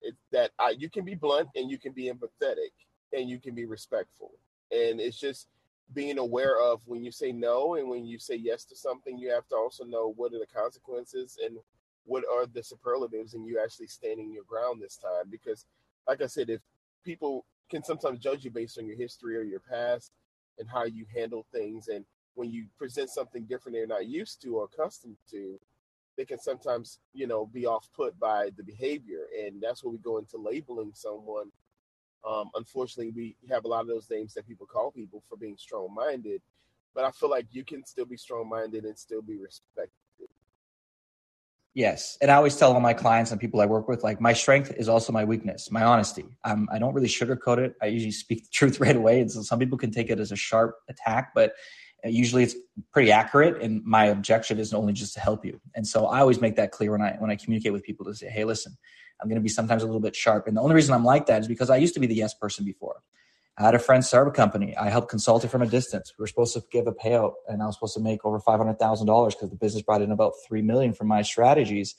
it, 0.03 0.15
that 0.33 0.51
I, 0.59 0.71
you 0.71 0.89
can 0.91 1.05
be 1.05 1.15
blunt 1.15 1.49
and 1.55 1.71
you 1.71 1.79
can 1.79 1.93
be 1.93 2.11
empathetic 2.11 2.73
and 3.13 3.29
you 3.29 3.39
can 3.39 3.55
be 3.55 3.65
respectful, 3.65 4.33
and 4.71 5.01
it's 5.01 5.19
just 5.19 5.49
being 5.93 6.19
aware 6.19 6.61
of 6.61 6.81
when 6.87 7.03
you 7.03 7.11
say 7.11 7.33
no 7.33 7.75
and 7.75 7.89
when 7.89 8.07
you 8.07 8.19
say 8.19 8.37
yes 8.37 8.65
to 8.65 8.77
something, 8.77 9.19
you 9.19 9.31
have 9.31 9.47
to 9.49 9.57
also 9.57 9.85
know 9.85 10.13
what 10.17 10.33
are 10.33 10.39
the 10.39 10.47
consequences 10.47 11.37
and 11.45 11.57
what 12.05 12.23
are 12.33 12.47
the 12.47 12.63
superlatives, 12.63 13.35
and 13.35 13.47
you 13.47 13.61
actually 13.63 13.89
standing 13.89 14.33
your 14.33 14.45
ground 14.45 14.81
this 14.81 14.97
time. 14.97 15.29
Because, 15.31 15.67
like 16.07 16.23
I 16.23 16.27
said, 16.27 16.49
if 16.49 16.61
people 17.05 17.45
can 17.71 17.83
sometimes 17.83 18.19
judge 18.19 18.45
you 18.45 18.51
based 18.51 18.79
on 18.79 18.87
your 18.87 18.97
history 18.97 19.37
or 19.37 19.43
your 19.43 19.61
past 19.61 20.13
and 20.59 20.69
how 20.69 20.85
you 20.85 21.07
handle 21.15 21.47
things. 21.53 21.89
And 21.89 22.05
when 22.35 22.51
you 22.51 22.67
present 22.77 23.11
something 23.11 23.45
different 23.45 23.77
they're 23.77 23.87
not 23.87 24.07
used 24.07 24.43
to 24.43 24.57
or 24.57 24.65
accustomed 24.65 25.17
to, 25.31 25.59
they 26.17 26.25
can 26.25 26.39
sometimes, 26.39 26.99
you 27.15 27.27
know, 27.27 27.47
be 27.47 27.67
off 27.67 27.89
put 27.95 28.19
by 28.19 28.51
the 28.57 28.63
behavior. 28.63 29.27
And 29.45 29.61
that's 29.63 29.83
where 29.83 29.93
we 29.93 29.99
go 29.99 30.19
into 30.19 30.37
labeling 30.37 30.93
someone. 30.95 31.51
Um, 32.29 32.51
unfortunately, 32.55 33.13
we 33.15 33.37
have 33.51 33.65
a 33.65 33.69
lot 33.69 33.81
of 33.81 33.87
those 33.87 34.11
names 34.11 34.35
that 34.35 34.47
people 34.47 34.67
call 34.67 34.91
people 34.91 35.23
for 35.29 35.37
being 35.37 35.57
strong 35.57 35.95
minded. 35.95 36.43
But 36.95 37.05
I 37.05 37.11
feel 37.13 37.31
like 37.31 37.47
you 37.51 37.65
can 37.65 37.87
still 37.87 38.05
be 38.05 38.17
strong 38.17 38.49
minded 38.49 38.85
and 38.85 38.99
still 38.99 39.23
be 39.23 39.39
respected 39.39 39.93
Yes. 41.75 42.19
And 42.21 42.31
I 42.31 42.35
always 42.35 42.57
tell 42.57 42.73
all 42.73 42.81
my 42.81 42.95
clients 42.95 43.31
and 43.31 43.41
people 43.41 43.61
I 43.61 43.67
work 43.67 43.87
with, 43.87 44.03
like 44.03 44.21
my 44.21 44.33
strength 44.33 44.73
is 44.77 44.89
also 44.89 45.13
my 45.13 45.25
weakness, 45.25 45.71
my 45.71 45.85
honesty. 45.85 46.25
Um, 46.45 46.69
I 46.73 46.81
don't 46.81 46.95
really 46.95 47.09
sugarcoat 47.09 47.59
it. 47.59 47.75
I 47.81 47.87
usually 47.87 48.11
speak 48.11 48.43
the 48.45 48.51
truth 48.51 48.81
right 48.81 48.97
away. 48.97 49.21
And 49.21 49.31
so 49.31 49.43
some 49.43 49.59
people 49.59 49.79
can 49.79 49.93
take 49.93 50.11
it 50.11 50.19
as 50.19 50.33
a 50.33 50.37
sharp 50.37 50.77
attack, 50.89 51.33
but 51.35 51.55
usually 52.05 52.43
it's 52.43 52.57
pretty 52.93 53.13
accurate. 53.13 53.63
And 53.63 53.85
my 53.85 54.07
objection 54.07 54.59
isn't 54.59 54.77
only 54.77 54.93
just 54.93 55.15
to 55.15 55.21
help 55.21 55.45
you. 55.45 55.61
And 55.77 55.87
so 55.87 56.07
I 56.07 56.21
always 56.21 56.41
make 56.41 56.57
that 56.57 56.73
clear 56.73 56.91
when 56.91 57.03
I, 57.03 57.15
when 57.19 57.31
I 57.31 57.37
communicate 57.37 57.73
with 57.73 57.85
people 57.85 58.05
to 58.07 58.15
say, 58.15 58.29
Hey, 58.29 58.45
listen, 58.45 58.77
I'm 59.21 59.29
going 59.29 59.37
to 59.37 59.43
be 59.43 59.49
sometimes 59.49 59.83
a 59.83 59.87
little 59.87 60.01
bit 60.01 60.17
sharp. 60.17 60.49
And 60.49 60.57
the 60.57 60.63
only 60.63 60.75
reason 60.75 60.95
I'm 60.95 61.05
like 61.05 61.27
that 61.27 61.41
is 61.41 61.49
because 61.49 61.71
I 61.71 61.77
used 61.77 61.95
to 61.95 62.01
be 62.01 62.07
the 62.07 62.15
yes 62.15 62.35
person 62.35 62.65
before. 62.65 63.03
I 63.61 63.65
had 63.65 63.75
a 63.75 63.79
friend 63.79 64.03
start 64.03 64.27
a 64.27 64.31
company. 64.31 64.75
I 64.75 64.89
helped 64.89 65.11
consult 65.11 65.45
it 65.45 65.49
from 65.49 65.61
a 65.61 65.67
distance. 65.67 66.15
We 66.19 66.23
were 66.23 66.27
supposed 66.27 66.55
to 66.55 66.63
give 66.71 66.87
a 66.87 66.93
payout, 66.93 67.35
and 67.47 67.63
I 67.63 67.67
was 67.67 67.77
supposed 67.77 67.93
to 67.95 68.01
make 68.01 68.25
over 68.25 68.41
five 68.41 68.59
hundred 68.59 68.79
thousand 68.79 69.07
dollars 69.07 69.35
because 69.35 69.51
the 69.51 69.57
business 69.57 69.83
brought 69.83 70.01
in 70.01 70.11
about 70.11 70.33
three 70.49 70.63
million 70.63 70.95
from 70.95 71.09
my 71.09 71.21
strategies, 71.21 71.95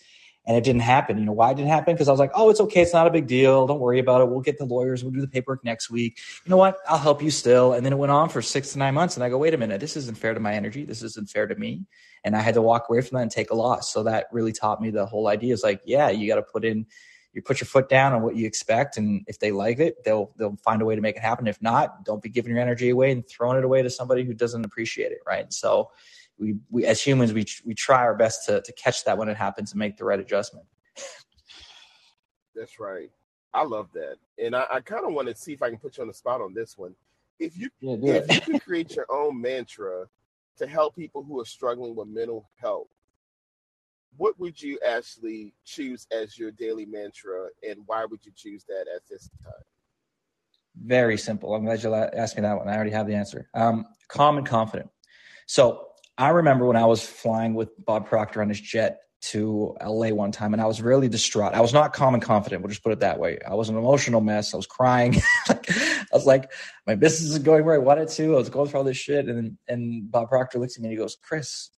and 0.48 0.58
it 0.58 0.64
didn't 0.64 0.82
happen. 0.82 1.20
You 1.20 1.26
know 1.26 1.34
why 1.34 1.52
it 1.52 1.58
didn't 1.58 1.70
happen? 1.70 1.94
Because 1.94 2.08
I 2.08 2.12
was 2.12 2.20
like, 2.20 2.32
"Oh, 2.34 2.50
it's 2.50 2.60
okay. 2.62 2.82
It's 2.82 2.94
not 2.94 3.06
a 3.06 3.12
big 3.12 3.28
deal. 3.28 3.68
Don't 3.68 3.80
worry 3.80 4.00
about 4.00 4.22
it. 4.22 4.30
We'll 4.30 4.42
get 4.42 4.58
the 4.58 4.66
lawyers. 4.66 5.04
We'll 5.04 5.14
do 5.14 5.22
the 5.22 5.28
paperwork 5.28 5.64
next 5.64 5.92
week. 5.92 6.18
You 6.44 6.50
know 6.50 6.58
what? 6.58 6.78
I'll 6.90 6.98
help 6.98 7.22
you 7.22 7.30
still." 7.30 7.74
And 7.74 7.86
then 7.86 7.94
it 7.94 7.98
went 8.00 8.12
on 8.12 8.30
for 8.30 8.42
six 8.42 8.74
to 8.74 8.80
nine 8.80 8.96
months, 8.96 9.16
and 9.16 9.24
I 9.24 9.30
go, 9.30 9.38
"Wait 9.38 9.54
a 9.54 9.58
minute. 9.58 9.80
This 9.80 9.96
isn't 9.96 10.18
fair 10.18 10.34
to 10.34 10.40
my 10.40 10.56
energy. 10.56 10.84
This 10.84 11.04
isn't 11.04 11.30
fair 11.30 11.46
to 11.46 11.56
me." 11.56 11.86
And 12.24 12.36
I 12.36 12.40
had 12.40 12.56
to 12.56 12.62
walk 12.64 12.88
away 12.90 13.02
from 13.02 13.18
that 13.18 13.22
and 13.22 13.32
take 13.32 13.52
a 13.52 13.56
loss. 13.56 13.94
So 13.94 14.02
that 14.04 14.28
really 14.32 14.52
taught 14.52 14.82
me 14.82 14.90
the 14.90 15.06
whole 15.06 15.28
idea 15.28 15.54
is 15.54 15.64
like, 15.64 15.82
yeah, 15.86 16.10
you 16.10 16.28
got 16.28 16.36
to 16.36 16.44
put 16.44 16.66
in 16.66 16.88
you 17.34 17.42
put 17.42 17.62
your 17.62 17.68
foot 17.68 17.88
down 17.88 18.14
on 18.14 18.22
what 18.22 18.36
you 18.36 18.46
expect 18.46 18.98
and 18.98 19.24
if 19.28 19.40
they 19.40 19.52
like 19.52 19.80
it 19.80 20.04
they'll 20.04 20.32
they'll 20.38 20.58
find 20.58 20.82
a 20.82 20.86
way 20.86 20.96
to 20.96 21.02
make 21.02 21.16
it 21.16 21.22
happen. 21.22 21.48
If 21.48 21.62
not 21.62 22.04
don't 22.04 22.22
be 22.22 22.30
giving 22.30 22.52
your 22.52 22.62
energy 22.62 22.90
away 22.90 23.12
and 23.12 23.28
throwing 23.28 23.58
it 23.58 23.64
away 23.64 23.82
to 23.82 23.90
somebody 23.90 24.24
who 24.24 24.34
doesn't 24.34 24.66
appreciate 24.66 25.12
it 25.12 25.20
right? 25.26 25.52
So 25.52 25.92
we, 26.38 26.56
we 26.70 26.86
as 26.86 27.02
humans 27.02 27.34
we 27.34 27.46
we 27.66 27.74
try 27.74 28.00
our 28.00 28.16
best 28.16 28.46
to 28.48 28.62
to 28.62 28.74
catch 28.74 29.06
that 29.06 29.18
when 29.18 29.30
it 29.30 29.38
happens 29.38 29.72
and 29.72 29.80
make 29.80 29.98
the 29.98 30.06
right 30.06 30.20
adjustment. 30.20 30.66
That's 32.56 32.80
right. 32.80 33.10
I 33.54 33.64
love 33.64 33.90
that. 33.94 34.16
And 34.44 34.56
i, 34.56 34.66
I 34.72 34.80
kind 34.82 35.06
of 35.06 35.14
want 35.14 35.28
to 35.28 35.36
see 35.36 35.54
if 35.54 35.62
i 35.62 35.70
can 35.70 35.78
put 35.78 35.98
you 35.98 36.02
on 36.02 36.08
the 36.08 36.14
spot 36.14 36.42
on 36.42 36.54
this 36.54 36.78
one. 36.78 36.96
If 37.40 37.58
you 37.58 37.70
yeah, 37.80 38.16
if 38.16 38.36
you 38.36 38.42
can 38.42 38.60
create 38.60 38.96
your 38.96 39.08
own 39.10 39.40
mantra 39.40 40.06
to 40.58 40.68
help 40.68 40.96
people 40.96 41.24
who 41.24 41.40
are 41.40 41.46
struggling 41.46 41.96
with 41.96 42.08
mental 42.08 42.50
health 42.56 42.88
what 44.18 44.40
would 44.40 44.62
you 44.62 44.80
actually 44.86 45.54
choose 45.66 46.08
as 46.12 46.38
your 46.38 46.52
daily 46.52 46.86
mantra 46.86 47.48
and 47.68 47.80
why 47.86 48.06
would 48.06 48.26
you 48.26 48.32
choose 48.36 48.64
that 48.66 48.86
at 48.94 49.02
this 49.10 49.30
time? 49.44 49.54
Very 50.76 51.18
simple. 51.18 51.54
I'm 51.54 51.66
glad 51.66 51.84
you 51.84 51.94
asked 51.94 52.36
me 52.36 52.42
that 52.44 52.58
one. 52.58 52.68
I 52.68 52.76
already 52.76 52.92
have 52.92 53.08
the 53.08 53.16
answer. 53.16 53.50
Um, 53.54 53.86
calm 54.08 54.38
and 54.38 54.46
confident. 54.48 54.90
So 55.46 55.88
I 56.18 56.30
remember 56.30 56.66
when 56.66 56.78
I 56.78 56.86
was 56.86 57.06
flying 57.06 57.54
with 57.54 57.70
Bob 57.84 58.08
Proctor 58.08 58.42
on 58.42 58.50
his 58.50 58.62
jet 58.62 59.00
to 59.22 59.76
LA 59.86 60.10
one 60.10 60.32
time 60.32 60.54
and 60.54 60.62
I 60.62 60.66
was 60.66 60.82
really 60.82 61.08
distraught. 61.08 61.54
I 61.54 61.62
was 61.62 61.74
not 61.74 61.94
calm 61.94 62.16
and 62.16 62.24
confident. 62.24 62.62
We'll 62.62 62.70
just 62.70 62.84
put 62.84 62.92
it 62.92 63.02
that 63.02 63.20
way. 63.20 63.38
I 63.48 63.54
was 63.54 63.70
an 63.70 63.78
emotional 63.78 64.20
mess. 64.20 64.54
I 64.54 64.58
was 64.58 64.66
crying. 64.66 65.16
I 65.50 66.06
was 66.12 66.26
like, 66.26 66.52
my 66.88 66.96
business 66.96 67.30
isn't 67.30 67.46
going 67.46 67.64
where 67.64 67.76
I 67.76 67.80
wanted 67.80 68.08
to. 68.10 68.34
I 68.34 68.38
was 68.38 68.50
going 68.50 68.70
through 68.70 68.80
all 68.80 68.84
this 68.84 68.98
shit. 68.98 69.28
And, 69.28 69.58
and 69.68 70.12
Bob 70.12 70.30
Proctor 70.30 70.58
looks 70.58 70.76
at 70.76 70.82
me 70.82 70.88
and 70.88 70.94
he 70.94 70.98
goes, 70.98 71.18
Chris, 71.22 71.70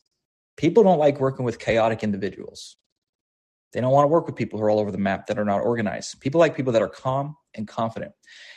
People 0.57 0.83
don't 0.83 0.99
like 0.99 1.21
working 1.21 1.45
with 1.45 1.59
chaotic 1.59 2.03
individuals. 2.03 2.77
They 3.73 3.81
don't 3.81 3.93
want 3.93 4.05
to 4.05 4.09
work 4.09 4.27
with 4.27 4.37
people 4.37 4.59
who 4.59 4.65
are 4.67 4.71
all 4.71 4.81
over 4.81 4.91
the 4.91 4.99
map 4.99 5.27
that 5.27 5.38
are 5.38 5.45
not 5.45 5.62
organized. 5.62 6.21
People 6.21 6.38
like 6.38 6.55
people 6.55 6.73
that 6.73 6.83
are 6.83 6.88
calm 6.88 7.37
and 7.55 7.67
confident. 7.67 8.12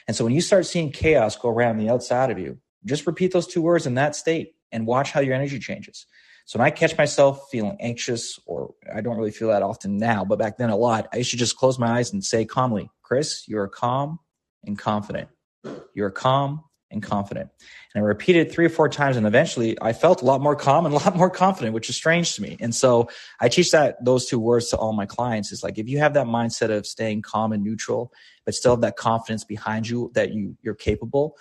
And 0.07 0.15
so 0.15 0.25
when 0.25 0.33
you 0.33 0.41
start 0.41 0.65
seeing 0.65 0.91
chaos 0.91 1.37
go 1.37 1.49
around 1.49 1.77
the 1.77 1.89
outside 1.89 2.31
of 2.31 2.39
you, 2.39 2.57
just 2.85 3.07
repeat 3.07 3.31
those 3.31 3.47
two 3.47 3.61
words 3.61 3.87
in 3.87 3.95
that 3.95 4.15
state 4.15 4.55
and 4.71 4.85
watch 4.85 5.11
how 5.11 5.21
your 5.21 5.33
energy 5.33 5.57
changes. 5.57 6.05
So 6.45 6.59
when 6.59 6.67
I 6.67 6.69
catch 6.69 6.95
myself 6.97 7.47
feeling 7.49 7.77
anxious, 7.79 8.39
or 8.45 8.75
I 8.93 9.01
don't 9.01 9.17
really 9.17 9.31
feel 9.31 9.47
that 9.47 9.63
often 9.63 9.97
now, 9.97 10.23
but 10.25 10.37
back 10.37 10.57
then 10.57 10.69
a 10.69 10.75
lot, 10.75 11.07
I 11.11 11.17
used 11.17 11.31
to 11.31 11.37
just 11.37 11.57
close 11.57 11.79
my 11.79 11.97
eyes 11.97 12.13
and 12.13 12.23
say 12.23 12.45
calmly, 12.45 12.89
Chris, 13.01 13.47
you're 13.47 13.67
calm 13.67 14.19
and 14.63 14.77
confident. 14.77 15.29
You're 15.95 16.11
calm 16.11 16.63
and 16.95 17.03
confident. 17.03 17.51
And 17.93 18.03
I 18.03 18.07
repeated 18.07 18.51
three 18.51 18.65
or 18.65 18.69
four 18.69 18.89
times, 18.89 19.17
and 19.17 19.27
eventually 19.27 19.77
I 19.81 19.93
felt 19.93 20.23
a 20.23 20.25
lot 20.25 20.41
more 20.41 20.55
calm 20.55 20.85
and 20.85 20.95
a 20.95 20.97
lot 20.97 21.15
more 21.15 21.29
confident, 21.29 21.75
which 21.75 21.89
is 21.89 21.95
strange 21.95 22.35
to 22.35 22.41
me. 22.41 22.57
And 22.59 22.73
so 22.73 23.07
I 23.39 23.49
teach 23.49 23.69
that 23.71 24.03
those 24.03 24.25
two 24.25 24.39
words 24.39 24.69
to 24.69 24.77
all 24.77 24.93
my 24.93 25.05
clients 25.05 25.51
is 25.51 25.63
like 25.63 25.77
if 25.77 25.87
you 25.87 25.99
have 25.99 26.15
that 26.15 26.25
mindset 26.25 26.75
of 26.75 26.87
staying 26.87 27.21
calm 27.21 27.53
and 27.53 27.63
neutral, 27.63 28.11
but 28.45 28.55
still 28.55 28.71
have 28.71 28.81
that 28.81 28.97
confidence 28.97 29.43
behind 29.43 29.87
you 29.87 30.11
that 30.15 30.33
you 30.33 30.57
you're 30.63 30.75
capable, 30.75 31.37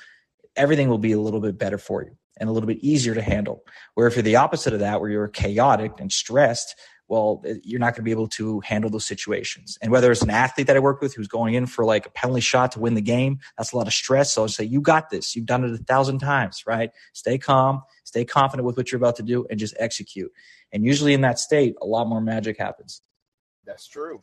everything 0.56 0.88
will 0.88 0.98
be 0.98 1.12
a 1.12 1.20
little 1.20 1.40
bit 1.40 1.56
better 1.56 1.78
for 1.78 2.02
you 2.02 2.16
and 2.38 2.48
a 2.48 2.52
little 2.52 2.66
bit 2.66 2.78
easier 2.78 3.14
to 3.14 3.22
handle. 3.22 3.64
Where 3.94 4.06
if 4.06 4.16
you're 4.16 4.22
the 4.22 4.36
opposite 4.36 4.72
of 4.72 4.80
that, 4.80 5.00
where 5.00 5.10
you're 5.10 5.28
chaotic 5.28 5.92
and 5.98 6.10
stressed, 6.10 6.74
well, 7.08 7.42
eh, 7.46 7.54
you're 7.62 7.80
not 7.80 7.92
going 7.92 7.96
to 7.96 8.02
be 8.02 8.10
able 8.10 8.28
to 8.28 8.60
handle 8.60 8.90
those 8.90 9.04
situations. 9.04 9.78
And 9.82 9.90
whether 9.90 10.10
it's 10.10 10.22
an 10.22 10.30
athlete 10.30 10.66
that 10.66 10.76
I 10.76 10.80
work 10.80 11.00
with 11.00 11.14
who's 11.14 11.28
going 11.28 11.54
in 11.54 11.66
for 11.66 11.84
like 11.84 12.06
a 12.06 12.10
penalty 12.10 12.40
shot 12.40 12.72
to 12.72 12.80
win 12.80 12.94
the 12.94 13.02
game, 13.02 13.40
that's 13.56 13.72
a 13.72 13.76
lot 13.76 13.86
of 13.86 13.92
stress. 13.92 14.32
So 14.32 14.42
I'll 14.42 14.48
say, 14.48 14.64
you 14.64 14.80
got 14.80 15.10
this. 15.10 15.36
You've 15.36 15.46
done 15.46 15.64
it 15.64 15.72
a 15.72 15.78
thousand 15.78 16.18
times, 16.18 16.64
right? 16.66 16.90
Stay 17.12 17.38
calm, 17.38 17.82
stay 18.04 18.24
confident 18.24 18.66
with 18.66 18.76
what 18.76 18.90
you're 18.90 18.98
about 18.98 19.16
to 19.16 19.22
do, 19.22 19.46
and 19.50 19.58
just 19.58 19.74
execute. 19.78 20.32
And 20.72 20.84
usually 20.84 21.14
in 21.14 21.20
that 21.20 21.38
state, 21.38 21.76
a 21.80 21.86
lot 21.86 22.08
more 22.08 22.20
magic 22.20 22.58
happens. 22.58 23.02
That's 23.66 23.86
true. 23.86 24.22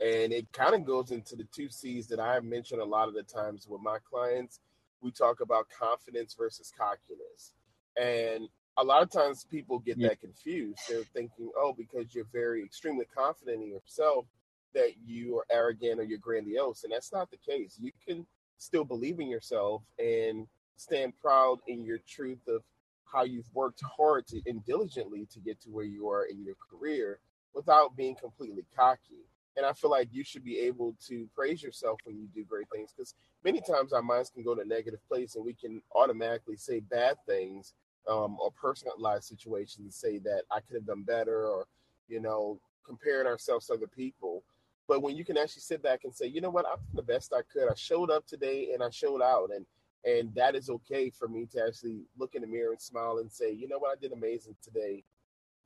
And 0.00 0.32
it 0.32 0.50
kind 0.52 0.74
of 0.74 0.84
goes 0.84 1.10
into 1.10 1.36
the 1.36 1.44
two 1.44 1.68
C's 1.68 2.06
that 2.06 2.20
I 2.20 2.40
mentioned 2.40 2.80
a 2.80 2.84
lot 2.84 3.08
of 3.08 3.14
the 3.14 3.22
times 3.22 3.66
with 3.68 3.82
my 3.82 3.98
clients. 4.10 4.60
We 5.02 5.10
talk 5.10 5.40
about 5.40 5.68
confidence 5.68 6.34
versus 6.38 6.72
cockiness. 6.76 7.52
And 8.00 8.48
a 8.76 8.84
lot 8.84 9.02
of 9.02 9.10
times 9.10 9.46
people 9.50 9.78
get 9.78 9.98
yeah. 9.98 10.08
that 10.08 10.20
confused. 10.20 10.80
They're 10.88 11.04
thinking, 11.14 11.50
oh, 11.56 11.74
because 11.76 12.14
you're 12.14 12.26
very 12.32 12.62
extremely 12.64 13.06
confident 13.14 13.62
in 13.62 13.70
yourself, 13.70 14.26
that 14.74 14.92
you 15.04 15.36
are 15.38 15.46
arrogant 15.50 16.00
or 16.00 16.04
you're 16.04 16.18
grandiose. 16.18 16.84
And 16.84 16.92
that's 16.92 17.12
not 17.12 17.30
the 17.30 17.36
case. 17.36 17.76
You 17.80 17.92
can 18.06 18.26
still 18.58 18.84
believe 18.84 19.20
in 19.20 19.28
yourself 19.28 19.82
and 19.98 20.46
stand 20.76 21.12
proud 21.20 21.58
in 21.66 21.84
your 21.84 21.98
truth 22.08 22.46
of 22.48 22.62
how 23.04 23.24
you've 23.24 23.52
worked 23.54 23.82
hard 23.82 24.26
to, 24.28 24.40
and 24.46 24.64
diligently 24.64 25.26
to 25.32 25.40
get 25.40 25.60
to 25.62 25.68
where 25.70 25.84
you 25.84 26.08
are 26.08 26.24
in 26.24 26.44
your 26.44 26.54
career 26.70 27.18
without 27.54 27.96
being 27.96 28.14
completely 28.14 28.64
cocky. 28.76 29.26
And 29.56 29.66
I 29.66 29.72
feel 29.72 29.90
like 29.90 30.08
you 30.12 30.22
should 30.22 30.44
be 30.44 30.60
able 30.60 30.94
to 31.08 31.28
praise 31.34 31.62
yourself 31.62 31.98
when 32.04 32.16
you 32.16 32.28
do 32.32 32.44
great 32.44 32.68
things 32.72 32.92
because 32.96 33.14
many 33.44 33.60
times 33.60 33.92
our 33.92 34.02
minds 34.02 34.30
can 34.30 34.44
go 34.44 34.54
to 34.54 34.60
a 34.60 34.64
negative 34.64 35.00
place 35.08 35.34
and 35.34 35.44
we 35.44 35.54
can 35.54 35.82
automatically 35.94 36.56
say 36.56 36.80
bad 36.80 37.16
things 37.26 37.74
um, 38.08 38.36
or 38.40 38.50
personalized 38.50 39.24
situations 39.24 39.78
and 39.80 39.94
say 39.94 40.18
that 40.18 40.42
I 40.50 40.60
could 40.60 40.76
have 40.76 40.86
done 40.86 41.02
better 41.02 41.46
or, 41.46 41.66
you 42.08 42.20
know, 42.20 42.60
comparing 42.86 43.26
ourselves 43.26 43.66
to 43.66 43.74
other 43.74 43.86
people. 43.86 44.42
But 44.88 45.02
when 45.02 45.16
you 45.16 45.24
can 45.24 45.36
actually 45.36 45.62
sit 45.62 45.82
back 45.82 46.00
and 46.04 46.14
say, 46.14 46.26
you 46.26 46.40
know 46.40 46.50
what, 46.50 46.66
I'm 46.66 46.80
the 46.94 47.02
best 47.02 47.32
I 47.32 47.42
could. 47.52 47.70
I 47.70 47.74
showed 47.74 48.10
up 48.10 48.26
today 48.26 48.70
and 48.74 48.82
I 48.82 48.90
showed 48.90 49.22
out. 49.22 49.50
And 49.54 49.64
and 50.04 50.34
that 50.34 50.54
is 50.54 50.70
okay 50.70 51.10
for 51.10 51.28
me 51.28 51.46
to 51.52 51.62
actually 51.66 52.00
look 52.18 52.34
in 52.34 52.40
the 52.40 52.48
mirror 52.48 52.72
and 52.72 52.80
smile 52.80 53.18
and 53.18 53.30
say, 53.30 53.52
you 53.52 53.68
know 53.68 53.78
what, 53.78 53.96
I 53.96 54.00
did 54.00 54.12
amazing 54.12 54.56
today 54.62 55.04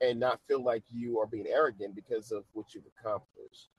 and 0.01 0.19
not 0.19 0.41
feel 0.47 0.61
like 0.61 0.83
you 0.91 1.19
are 1.19 1.25
being 1.25 1.47
arrogant 1.47 1.95
because 1.95 2.31
of 2.31 2.43
what 2.51 2.73
you've 2.73 2.83
accomplished. 2.99 3.69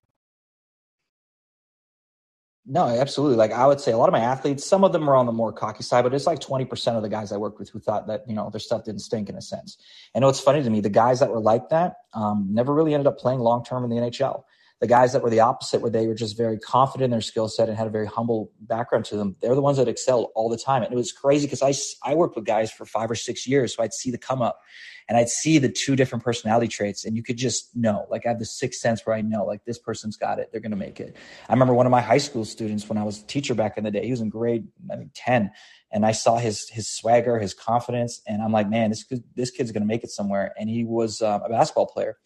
No, 2.69 2.87
absolutely. 2.87 3.37
Like 3.37 3.53
I 3.53 3.65
would 3.67 3.81
say 3.81 3.93
a 3.93 3.97
lot 3.97 4.09
of 4.09 4.13
my 4.13 4.21
athletes, 4.21 4.65
some 4.65 4.83
of 4.83 4.93
them 4.93 5.09
are 5.09 5.15
on 5.15 5.27
the 5.27 5.33
more 5.33 5.53
cocky 5.53 5.85
side, 5.85 6.03
but 6.03 6.13
it's 6.13 6.27
like 6.27 6.41
20% 6.41 6.97
of 6.97 7.03
the 7.03 7.09
guys 7.09 7.31
I 7.31 7.37
worked 7.37 7.61
with 7.61 7.69
who 7.69 7.79
thought 7.79 8.09
that, 8.09 8.25
you 8.27 8.35
know, 8.35 8.51
their 8.51 8.59
stuff 8.59 8.85
didn't 8.85 9.03
stink 9.03 9.29
in 9.29 9.37
a 9.37 9.43
sense. 9.43 9.79
And 10.15 10.25
what's 10.25 10.41
funny 10.41 10.65
to 10.65 10.71
me, 10.71 10.81
the 10.81 10.91
guys 10.91 11.21
that 11.21 11.31
were 11.31 11.39
like 11.39 11.69
that 11.69 11.99
um, 12.13 12.49
never 12.51 12.75
really 12.75 12.93
ended 12.93 13.07
up 13.07 13.19
playing 13.19 13.39
long 13.39 13.65
term 13.65 13.85
in 13.85 13.91
the 13.91 13.97
NHL 13.97 14.43
the 14.81 14.87
guys 14.87 15.12
that 15.12 15.23
were 15.23 15.31
the 15.31 15.41
opposite, 15.41 15.81
where 15.81 15.91
they 15.91 16.07
were 16.07 16.15
just 16.15 16.37
very 16.37 16.59
confident 16.59 17.07
in 17.07 17.11
their 17.11 17.21
skill 17.21 17.49
set 17.49 17.69
and 17.69 17.79
had 17.79 17.87
a 17.87 17.91
very 17.91 18.07
humble 18.07 18.53
background 18.61 19.07
to 19.07 19.17
them, 19.17 19.37
they're 19.41 19.55
the 19.55 19.62
ones 19.62 19.79
that 19.79 19.89
excelled 19.89 20.31
all 20.35 20.51
the 20.51 20.59
time. 20.59 20.83
And 20.83 20.93
it 20.93 20.97
was 20.97 21.12
crazy 21.12 21.47
because 21.47 21.62
I, 21.62 21.73
I 22.11 22.15
worked 22.15 22.37
with 22.37 22.45
guys 22.45 22.71
for 22.71 22.85
five 22.85 23.11
or 23.11 23.15
six 23.15 23.47
years. 23.47 23.75
So 23.75 23.83
I'd 23.83 23.95
see 23.95 24.11
the 24.11 24.19
come 24.19 24.43
up 24.43 24.61
and 25.09 25.17
I'd 25.17 25.31
see 25.31 25.59
the 25.59 25.71
two 25.71 25.97
different 25.97 26.23
personality 26.25 26.69
traits. 26.69 27.07
And 27.07 27.17
you 27.17 27.23
could 27.23 27.39
just 27.39 27.75
know, 27.75 28.07
like, 28.11 28.27
I 28.27 28.31
have 28.31 28.39
the 28.39 28.45
sixth 28.45 28.81
sense 28.81 29.07
where 29.07 29.17
I 29.17 29.23
know, 29.23 29.45
like, 29.45 29.65
this 29.65 29.79
person's 29.79 30.17
got 30.17 30.39
it. 30.39 30.51
They're 30.53 30.61
going 30.61 30.73
to 30.73 30.77
make 30.77 31.01
it. 31.01 31.17
I 31.49 31.53
remember 31.53 31.73
one 31.73 31.87
of 31.87 31.93
my 31.93 32.03
high 32.03 32.19
school 32.19 32.45
students 32.45 32.87
when 32.89 32.99
I 32.99 33.05
was 33.05 33.23
a 33.23 33.27
teacher 33.27 33.55
back 33.55 33.79
in 33.79 33.85
the 33.85 33.91
day, 33.91 34.05
he 34.05 34.11
was 34.11 34.21
in 34.21 34.29
grade, 34.29 34.67
I 34.91 34.97
mean, 34.97 35.11
10 35.15 35.51
and 35.93 36.05
I 36.05 36.12
saw 36.12 36.37
his 36.37 36.69
his 36.69 36.89
swagger, 36.89 37.39
his 37.39 37.55
confidence, 37.55 38.21
and 38.27 38.43
I'm 38.43 38.53
like, 38.53 38.69
man, 38.69 38.91
this 38.91 39.05
this 39.35 39.51
kid's 39.51 39.73
gonna 39.73 39.87
make 39.87 40.05
it 40.05 40.11
somewhere. 40.11 40.53
And 40.59 40.69
he 40.69 40.85
was 40.85 41.23
uh, 41.23 41.41
a 41.45 41.49
basketball 41.49 41.87
player, 41.87 42.19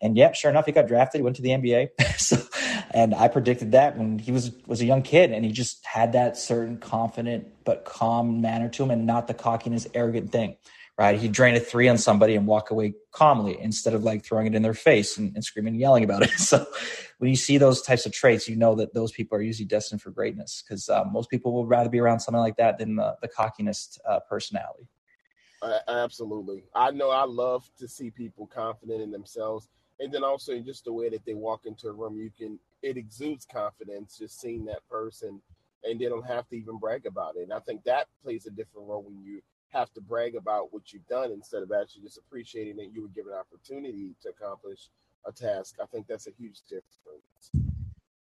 and 0.00 0.16
yeah, 0.16 0.32
sure 0.32 0.50
enough, 0.50 0.66
he 0.66 0.72
got 0.72 0.86
drafted, 0.86 1.18
He 1.18 1.22
went 1.22 1.36
to 1.36 1.42
the 1.42 1.50
NBA. 1.50 1.88
so, 2.18 2.36
and 2.92 3.14
I 3.14 3.28
predicted 3.28 3.72
that 3.72 3.98
when 3.98 4.18
he 4.18 4.32
was 4.32 4.52
was 4.66 4.80
a 4.80 4.84
young 4.84 5.02
kid, 5.02 5.32
and 5.32 5.44
he 5.44 5.52
just 5.52 5.84
had 5.84 6.12
that 6.12 6.36
certain 6.36 6.78
confident 6.78 7.48
but 7.64 7.84
calm 7.84 8.40
manner 8.40 8.68
to 8.68 8.82
him, 8.82 8.90
and 8.90 9.06
not 9.06 9.26
the 9.26 9.34
cockiness, 9.34 9.86
arrogant 9.94 10.30
thing. 10.30 10.56
Right? 10.96 11.18
He'd 11.18 11.30
drain 11.30 11.54
a 11.54 11.60
three 11.60 11.88
on 11.88 11.96
somebody 11.96 12.34
and 12.34 12.44
walk 12.44 12.72
away 12.72 12.94
calmly 13.12 13.56
instead 13.60 13.94
of 13.94 14.02
like 14.02 14.24
throwing 14.24 14.48
it 14.48 14.56
in 14.56 14.62
their 14.62 14.74
face 14.74 15.16
and, 15.16 15.32
and 15.36 15.44
screaming 15.44 15.74
and 15.74 15.80
yelling 15.80 16.02
about 16.02 16.22
it. 16.22 16.30
So, 16.38 16.66
when 17.18 17.30
you 17.30 17.36
see 17.36 17.58
those 17.58 17.82
types 17.82 18.06
of 18.06 18.12
traits, 18.12 18.48
you 18.48 18.56
know 18.56 18.74
that 18.76 18.94
those 18.94 19.12
people 19.12 19.38
are 19.38 19.42
usually 19.42 19.66
destined 19.66 20.02
for 20.02 20.10
greatness 20.10 20.62
because 20.62 20.88
uh, 20.88 21.04
most 21.04 21.30
people 21.30 21.52
would 21.54 21.68
rather 21.68 21.88
be 21.88 22.00
around 22.00 22.20
something 22.20 22.40
like 22.40 22.56
that 22.56 22.78
than 22.78 22.96
the, 22.96 23.16
the 23.22 23.28
cockiness 23.28 23.98
uh, 24.08 24.20
personality. 24.28 24.88
Uh, 25.60 25.78
absolutely. 25.88 26.64
I 26.74 26.92
know 26.92 27.10
I 27.10 27.24
love 27.24 27.68
to 27.78 27.88
see 27.88 28.10
people 28.10 28.46
confident 28.46 29.02
in 29.02 29.10
themselves 29.10 29.68
and 30.00 30.12
then 30.12 30.24
also 30.24 30.58
just 30.60 30.84
the 30.84 30.92
way 30.92 31.08
that 31.08 31.24
they 31.24 31.34
walk 31.34 31.66
into 31.66 31.88
a 31.88 31.92
room, 31.92 32.18
you 32.18 32.30
can 32.36 32.58
it 32.82 32.96
exudes 32.96 33.46
confidence 33.50 34.18
just 34.18 34.40
seeing 34.40 34.64
that 34.66 34.88
person, 34.88 35.40
and 35.84 36.00
they 36.00 36.06
don't 36.06 36.26
have 36.26 36.48
to 36.48 36.56
even 36.56 36.78
brag 36.78 37.06
about 37.06 37.36
it. 37.36 37.42
And 37.42 37.52
I 37.52 37.58
think 37.60 37.84
that 37.84 38.06
plays 38.22 38.46
a 38.46 38.50
different 38.50 38.88
role 38.88 39.02
when 39.02 39.22
you 39.24 39.40
have 39.70 39.92
to 39.94 40.00
brag 40.00 40.34
about 40.34 40.72
what 40.72 40.92
you've 40.92 41.06
done 41.08 41.30
instead 41.30 41.62
of 41.62 41.72
actually 41.72 42.02
just 42.02 42.18
appreciating 42.18 42.76
that 42.76 42.92
you 42.92 43.02
were 43.02 43.08
given 43.08 43.32
an 43.32 43.38
opportunity 43.38 44.14
to 44.22 44.30
accomplish 44.30 44.88
a 45.26 45.32
task. 45.32 45.76
I 45.82 45.86
think 45.86 46.06
that's 46.06 46.26
a 46.26 46.32
huge 46.38 46.60
difference. 46.68 47.68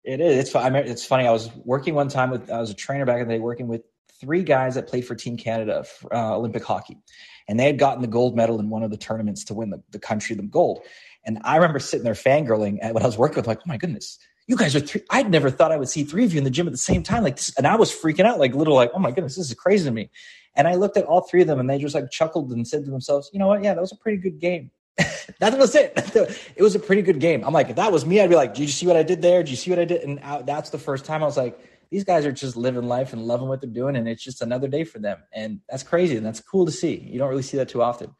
It 0.04 0.20
is. 0.20 0.38
It's. 0.38 0.54
I 0.54 0.70
mean, 0.70 0.84
it's 0.86 1.04
funny. 1.04 1.26
I 1.26 1.32
was 1.32 1.50
working 1.64 1.94
one 1.94 2.08
time 2.08 2.30
with. 2.30 2.50
I 2.50 2.60
was 2.60 2.70
a 2.70 2.74
trainer 2.74 3.04
back 3.04 3.20
in 3.20 3.28
the 3.28 3.34
day, 3.34 3.40
working 3.40 3.68
with 3.68 3.82
three 4.20 4.42
guys 4.42 4.74
that 4.74 4.86
played 4.86 5.06
for 5.06 5.14
Team 5.14 5.36
Canada, 5.36 5.84
uh, 6.12 6.36
Olympic 6.36 6.64
hockey, 6.64 6.98
and 7.48 7.58
they 7.58 7.64
had 7.64 7.78
gotten 7.78 8.02
the 8.02 8.08
gold 8.08 8.36
medal 8.36 8.60
in 8.60 8.68
one 8.68 8.82
of 8.82 8.90
the 8.90 8.96
tournaments 8.96 9.44
to 9.44 9.54
win 9.54 9.70
the, 9.70 9.82
the 9.90 9.98
country 9.98 10.36
the 10.36 10.42
gold. 10.42 10.80
And 11.24 11.40
I 11.44 11.56
remember 11.56 11.78
sitting 11.78 12.04
there 12.04 12.14
fangirling 12.14 12.78
at 12.82 12.94
when 12.94 13.02
I 13.02 13.06
was 13.06 13.18
working 13.18 13.36
with, 13.36 13.46
like, 13.46 13.58
oh 13.58 13.66
my 13.66 13.76
goodness, 13.76 14.18
you 14.46 14.56
guys 14.56 14.76
are 14.76 14.80
three. 14.80 15.02
I'd 15.10 15.30
never 15.30 15.50
thought 15.50 15.72
I 15.72 15.76
would 15.76 15.88
see 15.88 16.04
three 16.04 16.24
of 16.24 16.32
you 16.32 16.38
in 16.38 16.44
the 16.44 16.50
gym 16.50 16.66
at 16.66 16.72
the 16.72 16.78
same 16.78 17.02
time, 17.02 17.22
like 17.22 17.36
this. 17.36 17.54
And 17.56 17.66
I 17.66 17.76
was 17.76 17.90
freaking 17.90 18.24
out, 18.24 18.38
like 18.38 18.54
little, 18.54 18.74
like, 18.74 18.90
oh 18.94 18.98
my 18.98 19.10
goodness, 19.10 19.36
this 19.36 19.48
is 19.48 19.54
crazy 19.54 19.84
to 19.84 19.90
me. 19.90 20.10
And 20.54 20.66
I 20.66 20.74
looked 20.74 20.96
at 20.96 21.04
all 21.04 21.22
three 21.22 21.42
of 21.42 21.46
them, 21.46 21.60
and 21.60 21.68
they 21.68 21.78
just 21.78 21.94
like 21.94 22.10
chuckled 22.10 22.50
and 22.50 22.66
said 22.66 22.84
to 22.84 22.90
themselves, 22.90 23.30
you 23.32 23.38
know 23.38 23.46
what? 23.46 23.62
Yeah, 23.62 23.74
that 23.74 23.80
was 23.80 23.92
a 23.92 23.96
pretty 23.96 24.18
good 24.18 24.40
game. 24.40 24.70
that 25.38 25.56
was 25.58 25.74
it. 25.74 25.92
it 26.56 26.62
was 26.62 26.74
a 26.74 26.78
pretty 26.78 27.02
good 27.02 27.20
game. 27.20 27.44
I'm 27.44 27.52
like, 27.52 27.70
if 27.70 27.76
that 27.76 27.92
was 27.92 28.04
me, 28.04 28.20
I'd 28.20 28.30
be 28.30 28.36
like, 28.36 28.54
did 28.54 28.62
you 28.62 28.68
see 28.68 28.86
what 28.86 28.96
I 28.96 29.02
did 29.02 29.22
there? 29.22 29.42
Did 29.42 29.50
you 29.50 29.56
see 29.56 29.70
what 29.70 29.78
I 29.78 29.84
did? 29.84 30.02
And 30.02 30.18
uh, 30.20 30.42
that's 30.42 30.70
the 30.70 30.78
first 30.78 31.04
time 31.04 31.22
I 31.22 31.26
was 31.26 31.36
like, 31.36 31.58
these 31.90 32.04
guys 32.04 32.26
are 32.26 32.32
just 32.32 32.56
living 32.56 32.86
life 32.86 33.12
and 33.12 33.26
loving 33.26 33.48
what 33.48 33.60
they're 33.60 33.70
doing, 33.70 33.96
and 33.96 34.08
it's 34.08 34.22
just 34.22 34.42
another 34.42 34.68
day 34.68 34.84
for 34.84 34.98
them. 34.98 35.18
And 35.32 35.60
that's 35.68 35.82
crazy, 35.82 36.16
and 36.16 36.26
that's 36.26 36.40
cool 36.40 36.66
to 36.66 36.72
see. 36.72 36.96
You 36.96 37.18
don't 37.18 37.30
really 37.30 37.42
see 37.42 37.56
that 37.56 37.68
too 37.68 37.82
often. 37.82 38.14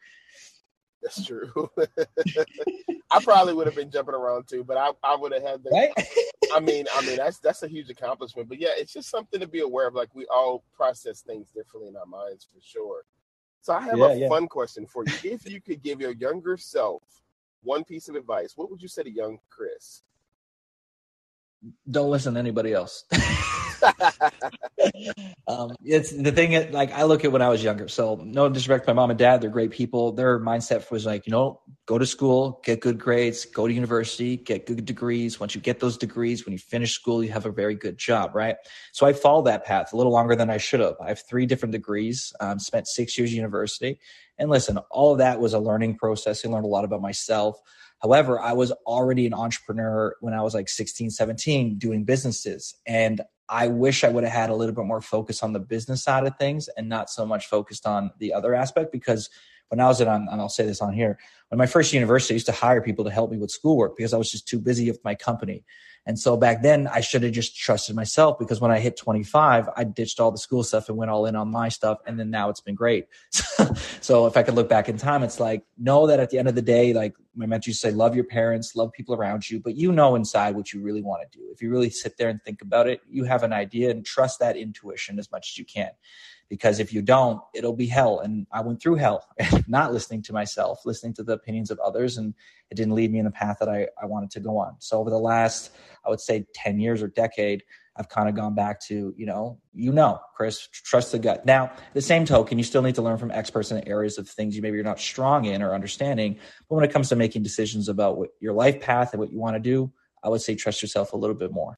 That's 1.01 1.25
true. 1.25 1.69
I 3.11 3.23
probably 3.23 3.53
would 3.53 3.67
have 3.67 3.75
been 3.75 3.89
jumping 3.89 4.15
around 4.15 4.47
too, 4.47 4.63
but 4.63 4.77
I, 4.77 4.91
I 5.03 5.15
would 5.15 5.33
have 5.33 5.43
had 5.43 5.63
the. 5.63 5.69
Right? 5.69 5.91
I 6.53 6.59
mean, 6.59 6.85
I 6.93 7.05
mean 7.05 7.17
that's 7.17 7.39
that's 7.39 7.63
a 7.63 7.67
huge 7.67 7.89
accomplishment. 7.89 8.49
But 8.49 8.59
yeah, 8.59 8.69
it's 8.75 8.93
just 8.93 9.09
something 9.09 9.39
to 9.39 9.47
be 9.47 9.61
aware 9.61 9.87
of. 9.87 9.93
Like 9.93 10.13
we 10.13 10.25
all 10.25 10.63
process 10.73 11.21
things 11.21 11.49
differently 11.51 11.89
in 11.89 11.95
our 11.95 12.05
minds 12.05 12.47
for 12.51 12.59
sure. 12.61 13.03
So 13.61 13.73
I 13.73 13.81
have 13.81 13.97
yeah, 13.97 14.05
a 14.05 14.15
yeah. 14.15 14.27
fun 14.29 14.47
question 14.47 14.85
for 14.85 15.03
you. 15.05 15.13
If 15.31 15.49
you 15.49 15.61
could 15.61 15.81
give 15.83 15.99
your 16.01 16.11
younger 16.11 16.57
self 16.57 17.03
one 17.61 17.83
piece 17.83 18.09
of 18.09 18.15
advice, 18.15 18.53
what 18.55 18.69
would 18.71 18.81
you 18.81 18.87
say 18.87 19.03
to 19.03 19.11
young 19.11 19.39
Chris? 19.49 20.03
Don't 21.89 22.09
listen 22.09 22.33
to 22.33 22.39
anybody 22.39 22.73
else. 22.73 23.05
um, 25.47 25.75
it's 25.83 26.11
the 26.11 26.31
thing. 26.31 26.51
That, 26.51 26.71
like 26.71 26.91
I 26.91 27.03
look 27.03 27.23
at 27.25 27.31
when 27.31 27.41
I 27.41 27.49
was 27.49 27.63
younger. 27.63 27.87
So 27.87 28.19
no 28.23 28.49
disrespect, 28.49 28.85
to 28.85 28.93
my 28.93 29.01
mom 29.01 29.09
and 29.09 29.19
dad, 29.19 29.41
they're 29.41 29.49
great 29.49 29.71
people. 29.71 30.11
Their 30.11 30.39
mindset 30.39 30.89
was 30.91 31.05
like, 31.05 31.25
you 31.25 31.31
know, 31.31 31.61
go 31.85 31.97
to 31.97 32.05
school, 32.05 32.61
get 32.63 32.79
good 32.81 32.99
grades, 32.99 33.45
go 33.45 33.67
to 33.67 33.73
university, 33.73 34.37
get 34.37 34.65
good 34.65 34.85
degrees. 34.85 35.39
Once 35.39 35.55
you 35.55 35.61
get 35.61 35.79
those 35.79 35.97
degrees, 35.97 36.45
when 36.45 36.53
you 36.53 36.59
finish 36.59 36.93
school, 36.93 37.23
you 37.23 37.31
have 37.31 37.45
a 37.45 37.51
very 37.51 37.75
good 37.75 37.97
job, 37.97 38.35
right? 38.35 38.55
So 38.91 39.05
I 39.05 39.13
followed 39.13 39.43
that 39.43 39.65
path 39.65 39.93
a 39.93 39.97
little 39.97 40.11
longer 40.11 40.35
than 40.35 40.49
I 40.49 40.57
should 40.57 40.79
have. 40.79 40.95
I 41.01 41.09
have 41.09 41.21
three 41.27 41.45
different 41.45 41.71
degrees. 41.71 42.33
Um, 42.39 42.59
spent 42.59 42.87
six 42.87 43.17
years 43.17 43.33
university, 43.33 43.99
and 44.37 44.49
listen, 44.49 44.77
all 44.91 45.11
of 45.13 45.17
that 45.19 45.39
was 45.39 45.53
a 45.53 45.59
learning 45.59 45.97
process. 45.97 46.45
I 46.45 46.49
learned 46.49 46.65
a 46.65 46.69
lot 46.69 46.85
about 46.85 47.01
myself. 47.01 47.59
However, 48.01 48.39
I 48.39 48.53
was 48.53 48.71
already 48.85 49.25
an 49.27 49.33
entrepreneur 49.33 50.15
when 50.21 50.33
I 50.33 50.41
was 50.41 50.53
like 50.53 50.69
16, 50.69 51.09
17 51.09 51.77
doing 51.77 52.05
businesses. 52.05 52.75
And 52.87 53.21
I 53.49 53.67
wish 53.67 54.03
I 54.03 54.09
would 54.09 54.23
have 54.23 54.33
had 54.33 54.49
a 54.49 54.55
little 54.55 54.75
bit 54.75 54.85
more 54.85 55.01
focus 55.01 55.43
on 55.43 55.53
the 55.53 55.59
business 55.59 56.03
side 56.03 56.25
of 56.25 56.37
things 56.37 56.69
and 56.77 56.87
not 56.87 57.09
so 57.09 57.25
much 57.25 57.47
focused 57.47 57.85
on 57.85 58.11
the 58.19 58.33
other 58.33 58.53
aspect 58.53 58.91
because 58.91 59.29
when 59.69 59.79
I 59.79 59.87
was 59.87 60.01
at 60.01 60.07
and 60.07 60.29
I'll 60.29 60.49
say 60.49 60.65
this 60.65 60.81
on 60.81 60.93
here, 60.93 61.19
when 61.49 61.57
my 61.57 61.65
first 61.65 61.93
university, 61.93 62.33
I 62.33 62.35
used 62.35 62.45
to 62.47 62.51
hire 62.51 62.81
people 62.81 63.05
to 63.05 63.11
help 63.11 63.31
me 63.31 63.37
with 63.37 63.51
schoolwork 63.51 63.97
because 63.97 64.13
I 64.13 64.17
was 64.17 64.31
just 64.31 64.47
too 64.47 64.59
busy 64.59 64.89
with 64.89 65.03
my 65.03 65.15
company. 65.15 65.63
And 66.09 66.17
so 66.17 66.35
back 66.35 66.63
then 66.63 66.87
I 66.87 67.01
should 67.01 67.21
have 67.21 67.33
just 67.33 67.55
trusted 67.55 67.95
myself 67.95 68.39
because 68.39 68.59
when 68.59 68.71
I 68.71 68.79
hit 68.79 68.97
25, 68.97 69.69
I 69.77 69.83
ditched 69.83 70.19
all 70.19 70.31
the 70.31 70.39
school 70.39 70.63
stuff 70.63 70.89
and 70.89 70.97
went 70.97 71.11
all 71.11 71.27
in 71.27 71.35
on 71.35 71.51
my 71.51 71.69
stuff. 71.69 71.99
And 72.07 72.19
then 72.19 72.31
now 72.31 72.49
it's 72.49 72.61
been 72.61 72.73
great. 72.73 73.05
so 74.01 74.25
if 74.25 74.35
I 74.35 74.41
could 74.41 74.55
look 74.55 74.67
back 74.67 74.89
in 74.89 74.97
time, 74.97 75.21
it's 75.21 75.39
like, 75.39 75.61
know 75.77 76.07
that 76.07 76.19
at 76.19 76.31
the 76.31 76.39
end 76.39 76.47
of 76.47 76.55
the 76.55 76.63
day, 76.63 76.93
like 76.93 77.13
my 77.35 77.45
mentors 77.45 77.79
say, 77.79 77.91
love 77.91 78.15
your 78.15 78.23
parents, 78.23 78.75
love 78.75 78.91
people 78.91 79.13
around 79.13 79.47
you, 79.51 79.59
but 79.59 79.75
you 79.75 79.91
know 79.91 80.15
inside 80.15 80.55
what 80.55 80.73
you 80.73 80.81
really 80.81 81.03
want 81.03 81.31
to 81.31 81.37
do. 81.37 81.45
If 81.51 81.61
you 81.61 81.69
really 81.69 81.91
sit 81.91 82.17
there 82.17 82.29
and 82.29 82.41
think 82.41 82.63
about 82.63 82.87
it, 82.87 83.01
you 83.07 83.25
have 83.25 83.43
an 83.43 83.53
idea 83.53 83.91
and 83.91 84.03
trust 84.03 84.39
that 84.39 84.57
intuition 84.57 85.19
as 85.19 85.29
much 85.31 85.51
as 85.51 85.59
you 85.59 85.65
can 85.65 85.91
because 86.49 86.79
if 86.79 86.91
you 86.91 87.01
don't, 87.01 87.39
it'll 87.53 87.75
be 87.75 87.85
hell. 87.85 88.19
And 88.19 88.47
I 88.51 88.61
went 88.61 88.81
through 88.81 88.95
hell, 88.95 89.25
not 89.67 89.93
listening 89.93 90.23
to 90.23 90.33
myself, 90.33 90.85
listening 90.85 91.13
to 91.15 91.23
the 91.23 91.33
opinions 91.33 91.69
of 91.71 91.79
others, 91.79 92.17
and 92.17 92.33
it 92.71 92.75
didn't 92.75 92.95
lead 92.95 93.11
me 93.11 93.19
in 93.19 93.25
the 93.25 93.31
path 93.31 93.57
that 93.59 93.69
I, 93.69 93.87
I 94.01 94.05
wanted 94.05 94.31
to 94.31 94.39
go 94.39 94.57
on. 94.57 94.75
So 94.79 94.99
over 94.99 95.09
the 95.09 95.19
last, 95.19 95.71
I 96.05 96.09
would 96.09 96.19
say 96.19 96.45
10 96.55 96.79
years 96.79 97.01
or 97.01 97.07
decade, 97.07 97.63
I've 97.95 98.09
kind 98.09 98.29
of 98.29 98.35
gone 98.35 98.55
back 98.55 98.79
to, 98.83 99.13
you 99.17 99.25
know, 99.25 99.59
you 99.73 99.91
know, 99.91 100.19
Chris, 100.35 100.67
trust 100.71 101.11
the 101.11 101.19
gut. 101.19 101.45
Now, 101.45 101.71
the 101.93 102.01
same 102.01 102.25
token, 102.25 102.57
you 102.57 102.63
still 102.63 102.81
need 102.81 102.95
to 102.95 103.01
learn 103.01 103.17
from 103.17 103.29
experts 103.29 103.71
in 103.71 103.85
areas 103.87 104.17
of 104.17 104.27
things 104.27 104.55
you 104.55 104.61
maybe 104.61 104.75
you're 104.75 104.85
not 104.85 104.99
strong 104.99 105.45
in 105.45 105.61
or 105.61 105.73
understanding. 105.73 106.37
But 106.69 106.75
when 106.75 106.85
it 106.85 106.91
comes 106.91 107.09
to 107.09 107.15
making 107.15 107.43
decisions 107.43 107.89
about 107.89 108.17
what 108.17 108.29
your 108.39 108.53
life 108.53 108.79
path 108.79 109.11
and 109.11 109.19
what 109.19 109.31
you 109.31 109.39
want 109.39 109.55
to 109.55 109.59
do, 109.59 109.91
I 110.23 110.29
would 110.29 110.41
say 110.41 110.55
trust 110.55 110.81
yourself 110.81 111.13
a 111.13 111.17
little 111.17 111.35
bit 111.35 111.51
more. 111.51 111.77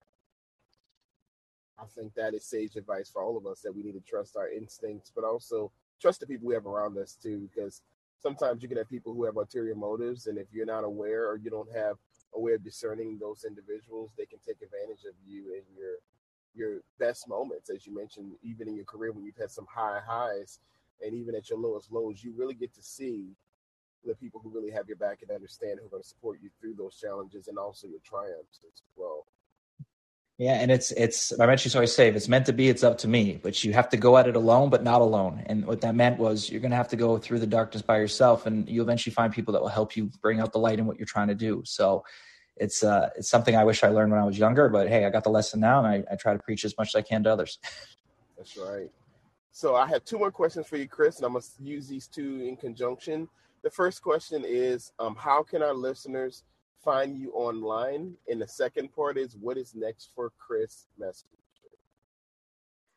I 1.81 1.85
think 1.95 2.13
that 2.15 2.33
is 2.33 2.45
sage 2.45 2.75
advice 2.75 3.09
for 3.09 3.23
all 3.23 3.37
of 3.37 3.45
us 3.47 3.61
that 3.61 3.75
we 3.75 3.83
need 3.83 3.93
to 3.93 4.01
trust 4.01 4.37
our 4.37 4.49
instincts, 4.49 5.11
but 5.13 5.23
also 5.23 5.71
trust 5.99 6.19
the 6.19 6.27
people 6.27 6.47
we 6.47 6.53
have 6.53 6.67
around 6.67 6.97
us 6.97 7.17
too. 7.21 7.49
Because 7.51 7.81
sometimes 8.21 8.61
you 8.61 8.69
can 8.69 8.77
have 8.77 8.89
people 8.89 9.13
who 9.13 9.25
have 9.25 9.37
ulterior 9.37 9.75
motives, 9.75 10.27
and 10.27 10.37
if 10.37 10.47
you're 10.51 10.65
not 10.65 10.83
aware 10.83 11.27
or 11.27 11.37
you 11.37 11.49
don't 11.49 11.73
have 11.75 11.97
a 12.35 12.39
way 12.39 12.53
of 12.53 12.63
discerning 12.63 13.17
those 13.19 13.45
individuals, 13.45 14.11
they 14.17 14.25
can 14.25 14.39
take 14.45 14.61
advantage 14.61 15.05
of 15.05 15.15
you 15.25 15.53
in 15.53 15.63
your 15.75 15.95
your 16.53 16.81
best 16.99 17.29
moments, 17.29 17.69
as 17.69 17.87
you 17.87 17.95
mentioned, 17.95 18.33
even 18.43 18.67
in 18.67 18.75
your 18.75 18.85
career 18.85 19.13
when 19.13 19.23
you've 19.23 19.37
had 19.37 19.49
some 19.49 19.65
high 19.73 20.01
highs, 20.05 20.59
and 21.01 21.13
even 21.15 21.33
at 21.33 21.49
your 21.49 21.57
lowest 21.57 21.91
lows, 21.91 22.23
you 22.23 22.33
really 22.35 22.53
get 22.53 22.73
to 22.73 22.83
see 22.83 23.29
the 24.05 24.15
people 24.15 24.41
who 24.43 24.49
really 24.49 24.71
have 24.71 24.87
your 24.87 24.97
back 24.97 25.19
and 25.21 25.31
understand 25.31 25.79
who 25.79 25.85
are 25.85 25.89
going 25.89 26.03
to 26.03 26.07
support 26.09 26.39
you 26.41 26.49
through 26.59 26.73
those 26.73 26.97
challenges 26.97 27.47
and 27.47 27.57
also 27.57 27.87
your 27.87 28.01
triumphs 28.03 28.59
as 28.65 28.81
well. 28.97 29.25
Yeah, 30.41 30.53
and 30.53 30.71
it's 30.71 30.89
it's 30.93 31.39
I 31.39 31.45
mentioned 31.45 31.75
always 31.75 31.93
say 31.93 32.07
if 32.07 32.15
it's 32.15 32.27
meant 32.27 32.47
to 32.47 32.51
be, 32.51 32.67
it's 32.67 32.83
up 32.83 32.97
to 32.99 33.07
me. 33.07 33.39
But 33.43 33.63
you 33.63 33.73
have 33.73 33.89
to 33.89 33.97
go 33.97 34.17
at 34.17 34.27
it 34.27 34.35
alone, 34.35 34.71
but 34.71 34.81
not 34.81 34.99
alone. 34.99 35.43
And 35.45 35.67
what 35.67 35.81
that 35.81 35.93
meant 35.93 36.17
was 36.17 36.49
you're 36.49 36.61
gonna 36.61 36.75
have 36.75 36.87
to 36.87 36.95
go 36.95 37.19
through 37.19 37.37
the 37.37 37.45
darkness 37.45 37.83
by 37.83 37.99
yourself, 37.99 38.47
and 38.47 38.67
you 38.67 38.81
eventually 38.81 39.13
find 39.13 39.31
people 39.31 39.51
that 39.53 39.61
will 39.61 39.69
help 39.69 39.95
you 39.95 40.09
bring 40.19 40.39
out 40.39 40.51
the 40.51 40.57
light 40.57 40.79
in 40.79 40.87
what 40.87 40.97
you're 40.97 41.05
trying 41.05 41.27
to 41.27 41.35
do. 41.35 41.61
So 41.63 42.03
it's 42.55 42.83
uh 42.83 43.11
it's 43.15 43.29
something 43.29 43.55
I 43.55 43.63
wish 43.63 43.83
I 43.83 43.89
learned 43.89 44.13
when 44.13 44.19
I 44.19 44.25
was 44.25 44.39
younger, 44.39 44.67
but 44.67 44.89
hey, 44.89 45.05
I 45.05 45.11
got 45.11 45.23
the 45.23 45.29
lesson 45.29 45.59
now 45.59 45.77
and 45.77 45.87
I, 45.87 46.11
I 46.11 46.15
try 46.15 46.33
to 46.33 46.39
preach 46.39 46.65
as 46.65 46.75
much 46.75 46.87
as 46.87 46.95
I 46.95 47.03
can 47.03 47.21
to 47.25 47.31
others. 47.31 47.59
That's 48.35 48.57
right. 48.57 48.89
So 49.51 49.75
I 49.75 49.85
have 49.89 50.03
two 50.05 50.17
more 50.17 50.31
questions 50.31 50.65
for 50.65 50.77
you, 50.77 50.87
Chris, 50.87 51.17
and 51.17 51.25
I'm 51.27 51.33
gonna 51.33 51.45
use 51.59 51.87
these 51.87 52.07
two 52.07 52.41
in 52.47 52.57
conjunction. 52.57 53.29
The 53.61 53.69
first 53.69 54.01
question 54.01 54.43
is 54.43 54.91
um, 54.97 55.15
how 55.15 55.43
can 55.43 55.61
our 55.61 55.75
listeners 55.75 56.45
find 56.83 57.17
you 57.17 57.31
online? 57.31 58.13
And 58.29 58.41
the 58.41 58.47
second 58.47 58.93
part 58.93 59.17
is 59.17 59.35
what 59.35 59.57
is 59.57 59.73
next 59.75 60.11
for 60.15 60.31
Chris 60.37 60.87
Messenger? 60.99 61.37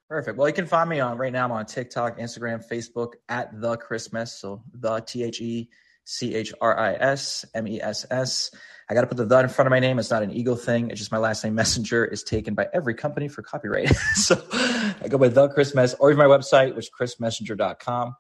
Perfect. 0.09 0.37
Well, 0.37 0.49
you 0.49 0.55
can 0.55 0.67
find 0.67 0.89
me 0.89 1.01
on 1.01 1.17
right 1.17 1.33
now. 1.33 1.45
I'm 1.45 1.53
on 1.53 1.67
TikTok, 1.67 2.19
Instagram, 2.19 2.67
Facebook 2.67 3.15
at 3.29 3.59
the 3.61 3.77
Chris 3.77 4.13
Mess. 4.13 4.39
So 4.39 4.63
the 4.73 5.01
T 5.01 5.25
H 5.25 5.41
E 5.41 5.71
C 6.05 6.35
H 6.35 6.53
R 6.61 6.79
I 6.79 6.93
S 6.95 7.45
M 7.55 7.67
E 7.67 7.81
S 7.81 8.07
S. 8.11 8.51
I 8.89 8.95
got 8.95 9.01
to 9.01 9.07
put 9.07 9.17
the 9.17 9.25
the 9.25 9.41
in 9.41 9.49
front 9.49 9.67
of 9.67 9.71
my 9.71 9.81
name. 9.81 9.99
It's 9.99 10.11
not 10.11 10.23
an 10.23 10.31
ego 10.31 10.55
thing. 10.55 10.91
It's 10.91 11.01
just 11.01 11.11
my 11.11 11.19
last 11.19 11.43
name. 11.43 11.55
Messenger 11.55 12.05
is 12.05 12.23
taken 12.23 12.55
by 12.55 12.69
every 12.75 12.95
company 12.95 13.29
for 13.29 13.41
copyright. 13.41 13.89
so 14.15 14.41
I 14.53 15.09
go 15.09 15.17
by 15.17 15.29
the 15.29 15.49
Chris 15.49 15.75
Mess 15.75 15.95
or 15.95 16.13
my 16.15 16.27
website, 16.27 16.77
which 16.77 16.87
is 16.87 16.91
chrismessenger.com. 16.91 18.15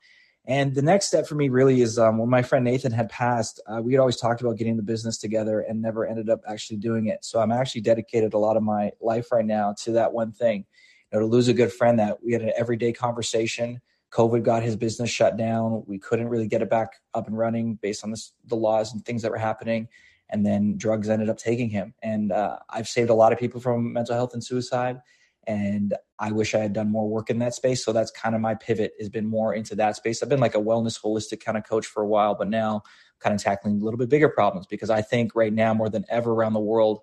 And 0.47 0.75
the 0.75 0.83
next 0.83 1.07
step 1.07 1.27
for 1.27 1.37
me 1.37 1.49
really 1.49 1.81
is 1.81 1.99
um, 1.99 2.19
when 2.19 2.29
my 2.29 2.43
friend 2.43 2.65
Nathan 2.65 2.93
had 2.93 3.09
passed, 3.09 3.63
uh, 3.67 3.81
we 3.81 3.95
had 3.95 4.01
always 4.01 4.17
talked 4.17 4.43
about 4.43 4.59
getting 4.59 4.77
the 4.77 4.83
business 4.83 5.17
together 5.17 5.61
and 5.61 5.81
never 5.81 6.07
ended 6.07 6.29
up 6.29 6.41
actually 6.47 6.77
doing 6.77 7.07
it. 7.07 7.25
So 7.25 7.41
I'm 7.41 7.51
actually 7.51 7.81
dedicated 7.81 8.35
a 8.35 8.39
lot 8.39 8.57
of 8.57 8.63
my 8.63 8.91
life 9.01 9.33
right 9.33 9.45
now 9.45 9.75
to 9.85 9.93
that 9.93 10.13
one 10.13 10.33
thing. 10.33 10.67
You 11.13 11.19
know, 11.19 11.27
to 11.27 11.27
lose 11.27 11.49
a 11.49 11.55
good 11.55 11.73
friend 11.73 11.99
that 11.99 12.23
we 12.23 12.33
had 12.33 12.43
an 12.43 12.53
everyday 12.57 12.93
conversation. 12.93 13.81
COVID 14.11 14.43
got 14.43 14.63
his 14.63 14.77
business 14.77 15.09
shut 15.09 15.39
down. 15.39 15.83
We 15.87 15.99
couldn't 15.99 16.29
really 16.29 16.47
get 16.47 16.63
it 16.63 16.69
back 16.71 16.91
up 17.15 17.27
and 17.27 17.39
running 17.39 17.77
based 17.77 18.05
on 18.05 18.11
this, 18.11 18.33
the 18.45 18.55
laws 18.55 18.93
and 18.93 19.05
things 19.05 19.23
that 19.23 19.31
were 19.31 19.39
happening. 19.39 19.89
And 20.29 20.45
then 20.45 20.77
drugs 20.77 21.09
ended 21.09 21.31
up 21.31 21.39
taking 21.39 21.71
him. 21.71 21.95
And 22.03 22.33
uh, 22.33 22.59
I've 22.69 22.89
saved 22.89 23.11
a 23.11 23.15
lot 23.15 23.33
of 23.33 23.39
people 23.39 23.61
from 23.61 23.93
mental 23.93 24.15
health 24.15 24.35
and 24.35 24.45
suicide 24.45 25.01
and 25.47 25.95
I 26.19 26.33
wish 26.33 26.55
I 26.55 26.59
had 26.59 26.73
done 26.73 26.91
more 26.91 27.09
work 27.09 27.31
in 27.31 27.39
that 27.41 27.55
space. 27.55 27.85
So 27.85 27.93
that's 27.93 28.11
kind 28.11 28.35
of 28.35 28.41
my 28.41 28.55
pivot 28.55 28.93
has 28.99 29.09
been 29.09 29.27
more 29.27 29.55
into 29.55 29.75
that 29.77 29.97
space. 29.97 30.23
I've 30.23 30.29
been 30.29 30.41
like 30.41 30.55
a 30.55 30.61
wellness 30.61 31.01
holistic 31.01 31.45
kind 31.45 31.59
of 31.59 31.65
coach 31.65 31.87
for 31.87 32.03
a 32.03 32.07
while, 32.07 32.35
but 32.35 32.49
now 32.49 32.83
kind 33.21 33.35
of 33.35 33.43
tackling 33.43 33.81
a 33.81 33.85
little 33.85 33.99
bit 33.99 34.09
bigger 34.09 34.29
problems 34.29 34.67
because 34.67 34.91
I 34.91 35.03
think 35.03 35.35
right 35.35 35.53
now 35.53 35.75
more 35.75 35.89
than 35.89 36.05
ever 36.09 36.33
around 36.33 36.53
the 36.53 36.61
world, 36.61 37.01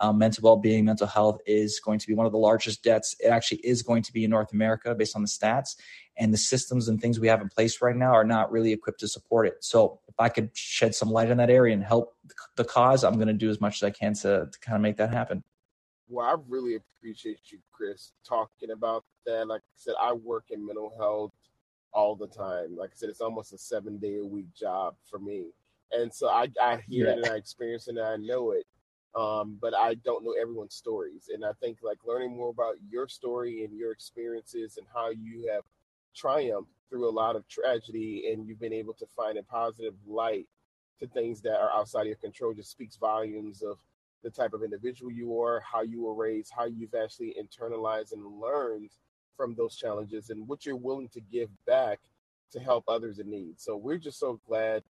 um, 0.00 0.18
mental 0.18 0.42
well-being, 0.42 0.86
mental 0.86 1.06
health 1.06 1.40
is 1.46 1.78
going 1.78 1.98
to 1.98 2.06
be 2.06 2.14
one 2.14 2.24
of 2.24 2.32
the 2.32 2.38
largest 2.38 2.82
debts. 2.82 3.14
It 3.20 3.28
actually 3.28 3.58
is 3.58 3.82
going 3.82 4.02
to 4.04 4.12
be 4.12 4.24
in 4.24 4.30
North 4.30 4.52
America 4.52 4.94
based 4.94 5.14
on 5.14 5.22
the 5.22 5.28
stats, 5.28 5.76
and 6.16 6.32
the 6.32 6.38
systems 6.38 6.88
and 6.88 7.00
things 7.00 7.20
we 7.20 7.28
have 7.28 7.42
in 7.42 7.48
place 7.48 7.82
right 7.82 7.96
now 7.96 8.12
are 8.12 8.24
not 8.24 8.50
really 8.50 8.72
equipped 8.72 9.00
to 9.00 9.08
support 9.08 9.46
it. 9.46 9.56
So 9.60 10.00
if 10.08 10.14
I 10.18 10.30
could 10.30 10.50
shed 10.54 10.94
some 10.94 11.10
light 11.10 11.30
on 11.30 11.36
that 11.36 11.50
area 11.50 11.74
and 11.74 11.84
help 11.84 12.14
the 12.56 12.64
cause, 12.64 13.04
I'm 13.04 13.14
going 13.14 13.28
to 13.28 13.34
do 13.34 13.50
as 13.50 13.60
much 13.60 13.76
as 13.76 13.82
I 13.82 13.90
can 13.90 14.14
to, 14.14 14.48
to 14.50 14.58
kind 14.60 14.76
of 14.76 14.82
make 14.82 14.96
that 14.96 15.12
happen. 15.12 15.44
Well, 16.10 16.26
I 16.26 16.34
really 16.48 16.74
appreciate 16.74 17.38
you, 17.52 17.58
Chris, 17.70 18.12
talking 18.28 18.72
about 18.72 19.04
that. 19.26 19.46
Like 19.46 19.60
I 19.60 19.76
said, 19.76 19.94
I 20.00 20.12
work 20.12 20.46
in 20.50 20.66
mental 20.66 20.92
health 20.98 21.30
all 21.92 22.16
the 22.16 22.26
time. 22.26 22.76
Like 22.76 22.90
I 22.90 22.96
said, 22.96 23.10
it's 23.10 23.20
almost 23.20 23.52
a 23.52 23.58
seven 23.58 23.96
day 23.98 24.16
a 24.16 24.24
week 24.24 24.52
job 24.52 24.96
for 25.08 25.20
me. 25.20 25.46
And 25.92 26.12
so 26.12 26.28
I, 26.28 26.48
I 26.60 26.78
hear 26.88 27.06
yeah. 27.06 27.12
it 27.12 27.18
and 27.18 27.26
I 27.26 27.36
experience 27.36 27.86
it 27.86 27.96
and 27.96 28.00
I 28.00 28.16
know 28.16 28.50
it. 28.50 28.66
Um, 29.14 29.56
but 29.60 29.72
I 29.74 29.94
don't 30.04 30.24
know 30.24 30.34
everyone's 30.40 30.74
stories. 30.74 31.30
And 31.32 31.44
I 31.44 31.52
think 31.60 31.78
like 31.82 31.98
learning 32.04 32.36
more 32.36 32.50
about 32.50 32.74
your 32.88 33.06
story 33.06 33.64
and 33.64 33.76
your 33.76 33.92
experiences 33.92 34.78
and 34.78 34.86
how 34.92 35.10
you 35.10 35.48
have 35.52 35.62
triumphed 36.14 36.72
through 36.88 37.08
a 37.08 37.10
lot 37.10 37.36
of 37.36 37.46
tragedy 37.48 38.30
and 38.32 38.48
you've 38.48 38.60
been 38.60 38.72
able 38.72 38.94
to 38.94 39.06
find 39.16 39.38
a 39.38 39.44
positive 39.44 39.94
light 40.08 40.46
to 40.98 41.06
things 41.06 41.40
that 41.42 41.60
are 41.60 41.70
outside 41.72 42.02
of 42.02 42.06
your 42.08 42.16
control 42.16 42.52
just 42.52 42.70
speaks 42.70 42.96
volumes 42.96 43.62
of 43.62 43.78
the 44.22 44.30
type 44.30 44.52
of 44.52 44.62
individual 44.62 45.10
you 45.10 45.40
are, 45.40 45.60
how 45.60 45.82
you 45.82 46.02
were 46.02 46.14
raised, 46.14 46.52
how 46.54 46.66
you've 46.66 46.94
actually 46.94 47.34
internalized 47.40 48.12
and 48.12 48.24
learned 48.40 48.90
from 49.36 49.54
those 49.54 49.76
challenges, 49.76 50.30
and 50.30 50.46
what 50.46 50.66
you're 50.66 50.76
willing 50.76 51.08
to 51.08 51.20
give 51.20 51.48
back 51.66 51.98
to 52.52 52.60
help 52.60 52.84
others 52.88 53.18
in 53.18 53.30
need. 53.30 53.58
So 53.58 53.76
we're 53.76 53.98
just 53.98 54.18
so 54.18 54.40
glad 54.46 54.82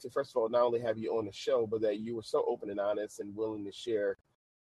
to, 0.00 0.10
first 0.10 0.32
of 0.32 0.36
all, 0.36 0.48
not 0.48 0.62
only 0.62 0.80
have 0.80 0.98
you 0.98 1.16
on 1.16 1.26
the 1.26 1.32
show, 1.32 1.66
but 1.66 1.80
that 1.82 2.00
you 2.00 2.16
were 2.16 2.22
so 2.22 2.44
open 2.48 2.70
and 2.70 2.80
honest 2.80 3.20
and 3.20 3.34
willing 3.36 3.64
to 3.64 3.72
share 3.72 4.16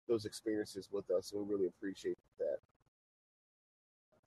those 0.08 0.26
experiences 0.26 0.90
with 0.92 1.10
us. 1.10 1.32
And 1.32 1.42
we 1.42 1.54
really 1.54 1.68
appreciate 1.68 2.18
that. 2.40 2.58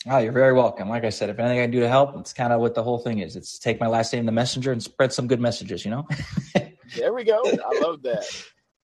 Oh, 0.07 0.19
you're 0.19 0.33
very 0.33 0.53
welcome. 0.53 0.89
Like 0.89 1.05
I 1.05 1.09
said, 1.09 1.31
if 1.31 1.39
anything 1.39 1.61
I 1.61 1.63
can 1.63 1.71
do 1.71 1.81
to 1.81 1.89
help, 1.89 2.15
it's 2.19 2.33
kind 2.33 2.53
of 2.53 2.61
what 2.61 2.75
the 2.75 2.83
whole 2.83 2.99
thing 2.99 3.21
is. 3.21 3.37
It's 3.37 3.59
take 3.59 3.81
my 3.81 3.87
last 3.87 4.13
name, 4.13 4.27
the 4.27 4.33
messenger, 4.33 4.71
and 4.71 4.83
spread 4.83 5.13
some 5.13 5.27
good 5.27 5.41
messages, 5.41 5.85
you 5.85 5.91
know? 5.91 6.07
there 6.97 7.15
we 7.15 7.25
go. 7.25 7.41
I 7.43 7.81
love 7.81 8.03
that. 8.03 8.25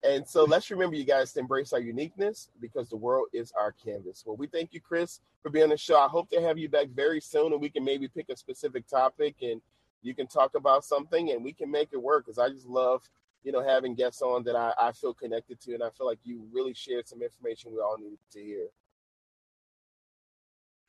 And 0.04 0.26
so 0.28 0.46
let's 0.46 0.72
remember, 0.72 0.96
you 0.96 1.04
guys, 1.04 1.34
to 1.34 1.40
embrace 1.40 1.74
our 1.74 1.80
uniqueness 1.80 2.50
because 2.62 2.88
the 2.90 2.96
world 2.96 3.28
is 3.34 3.52
our 3.60 3.74
canvas. 3.74 4.24
Well, 4.26 4.38
we 4.38 4.48
thank 4.48 4.74
you, 4.74 4.80
Chris, 4.80 5.20
for 5.44 5.50
being 5.50 5.64
on 5.64 5.70
the 5.70 5.78
show. 5.78 6.00
I 6.00 6.08
hope 6.08 6.30
to 6.30 6.42
have 6.42 6.58
you 6.58 6.70
back 6.70 6.88
very 6.90 7.20
soon 7.20 7.52
and 7.52 7.62
we 7.62 7.70
can 7.70 7.84
maybe 7.84 8.08
pick 8.08 8.30
a 8.30 8.38
specific 8.38 8.88
topic 8.88 9.36
and 9.42 9.62
you 10.02 10.16
can 10.16 10.28
talk 10.28 10.56
about 10.56 10.86
something 10.86 11.32
and 11.32 11.44
we 11.44 11.52
can 11.52 11.70
make 11.70 11.90
it 11.92 12.02
work 12.02 12.26
because 12.26 12.40
I 12.40 12.50
just 12.50 12.66
love, 12.66 13.02
you 13.44 13.52
know, 13.52 13.62
having 13.62 13.94
guests 13.94 14.22
on 14.22 14.44
that 14.46 14.56
I, 14.56 14.74
I 14.80 14.94
feel 14.94 15.14
connected 15.14 15.60
to 15.62 15.74
and 15.74 15.84
I 15.84 15.90
feel 15.90 16.08
like 16.08 16.20
you 16.24 16.48
really 16.54 16.74
shared 16.74 17.08
some 17.08 17.22
information 17.22 17.74
we 17.74 17.80
all 17.80 17.98
needed 17.98 18.20
to 18.32 18.42
hear. 18.42 18.68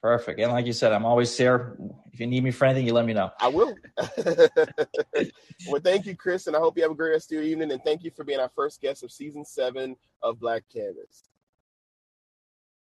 Perfect. 0.03 0.41
And 0.41 0.51
like 0.53 0.65
you 0.65 0.73
said, 0.73 0.93
I'm 0.93 1.05
always 1.05 1.37
here. 1.37 1.77
If 2.13 2.21
you 2.21 2.27
need 2.27 2.43
me 2.43 2.51
for 2.51 2.65
anything, 2.65 2.87
you 2.87 2.95
let 2.95 3.05
me 3.05 3.13
know. 3.13 3.31
I 3.39 3.49
will. 3.49 3.75
well, 5.69 5.81
thank 5.85 6.07
you, 6.07 6.17
Chris, 6.17 6.47
and 6.47 6.57
I 6.57 6.59
hope 6.59 6.77
you 6.77 6.83
have 6.83 6.93
a 6.93 6.95
great 6.95 7.11
rest 7.11 7.31
of 7.31 7.35
your 7.37 7.43
evening. 7.43 7.71
And 7.71 7.83
thank 7.85 8.03
you 8.03 8.11
for 8.11 8.25
being 8.25 8.41
our 8.41 8.51
first 8.55 8.81
guest 8.81 9.03
of 9.03 9.13
season 9.13 9.45
seven 9.45 9.97
of 10.23 10.41
Black 10.41 10.65
Canvas. 10.73 11.25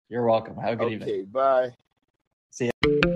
You're 0.10 0.26
welcome. 0.26 0.58
Have 0.58 0.74
a 0.74 0.76
good 0.76 0.86
okay, 0.86 0.94
evening. 0.94 1.10
Okay, 1.10 1.22
bye. 1.24 1.70
See 2.52 2.70
you. 2.84 3.11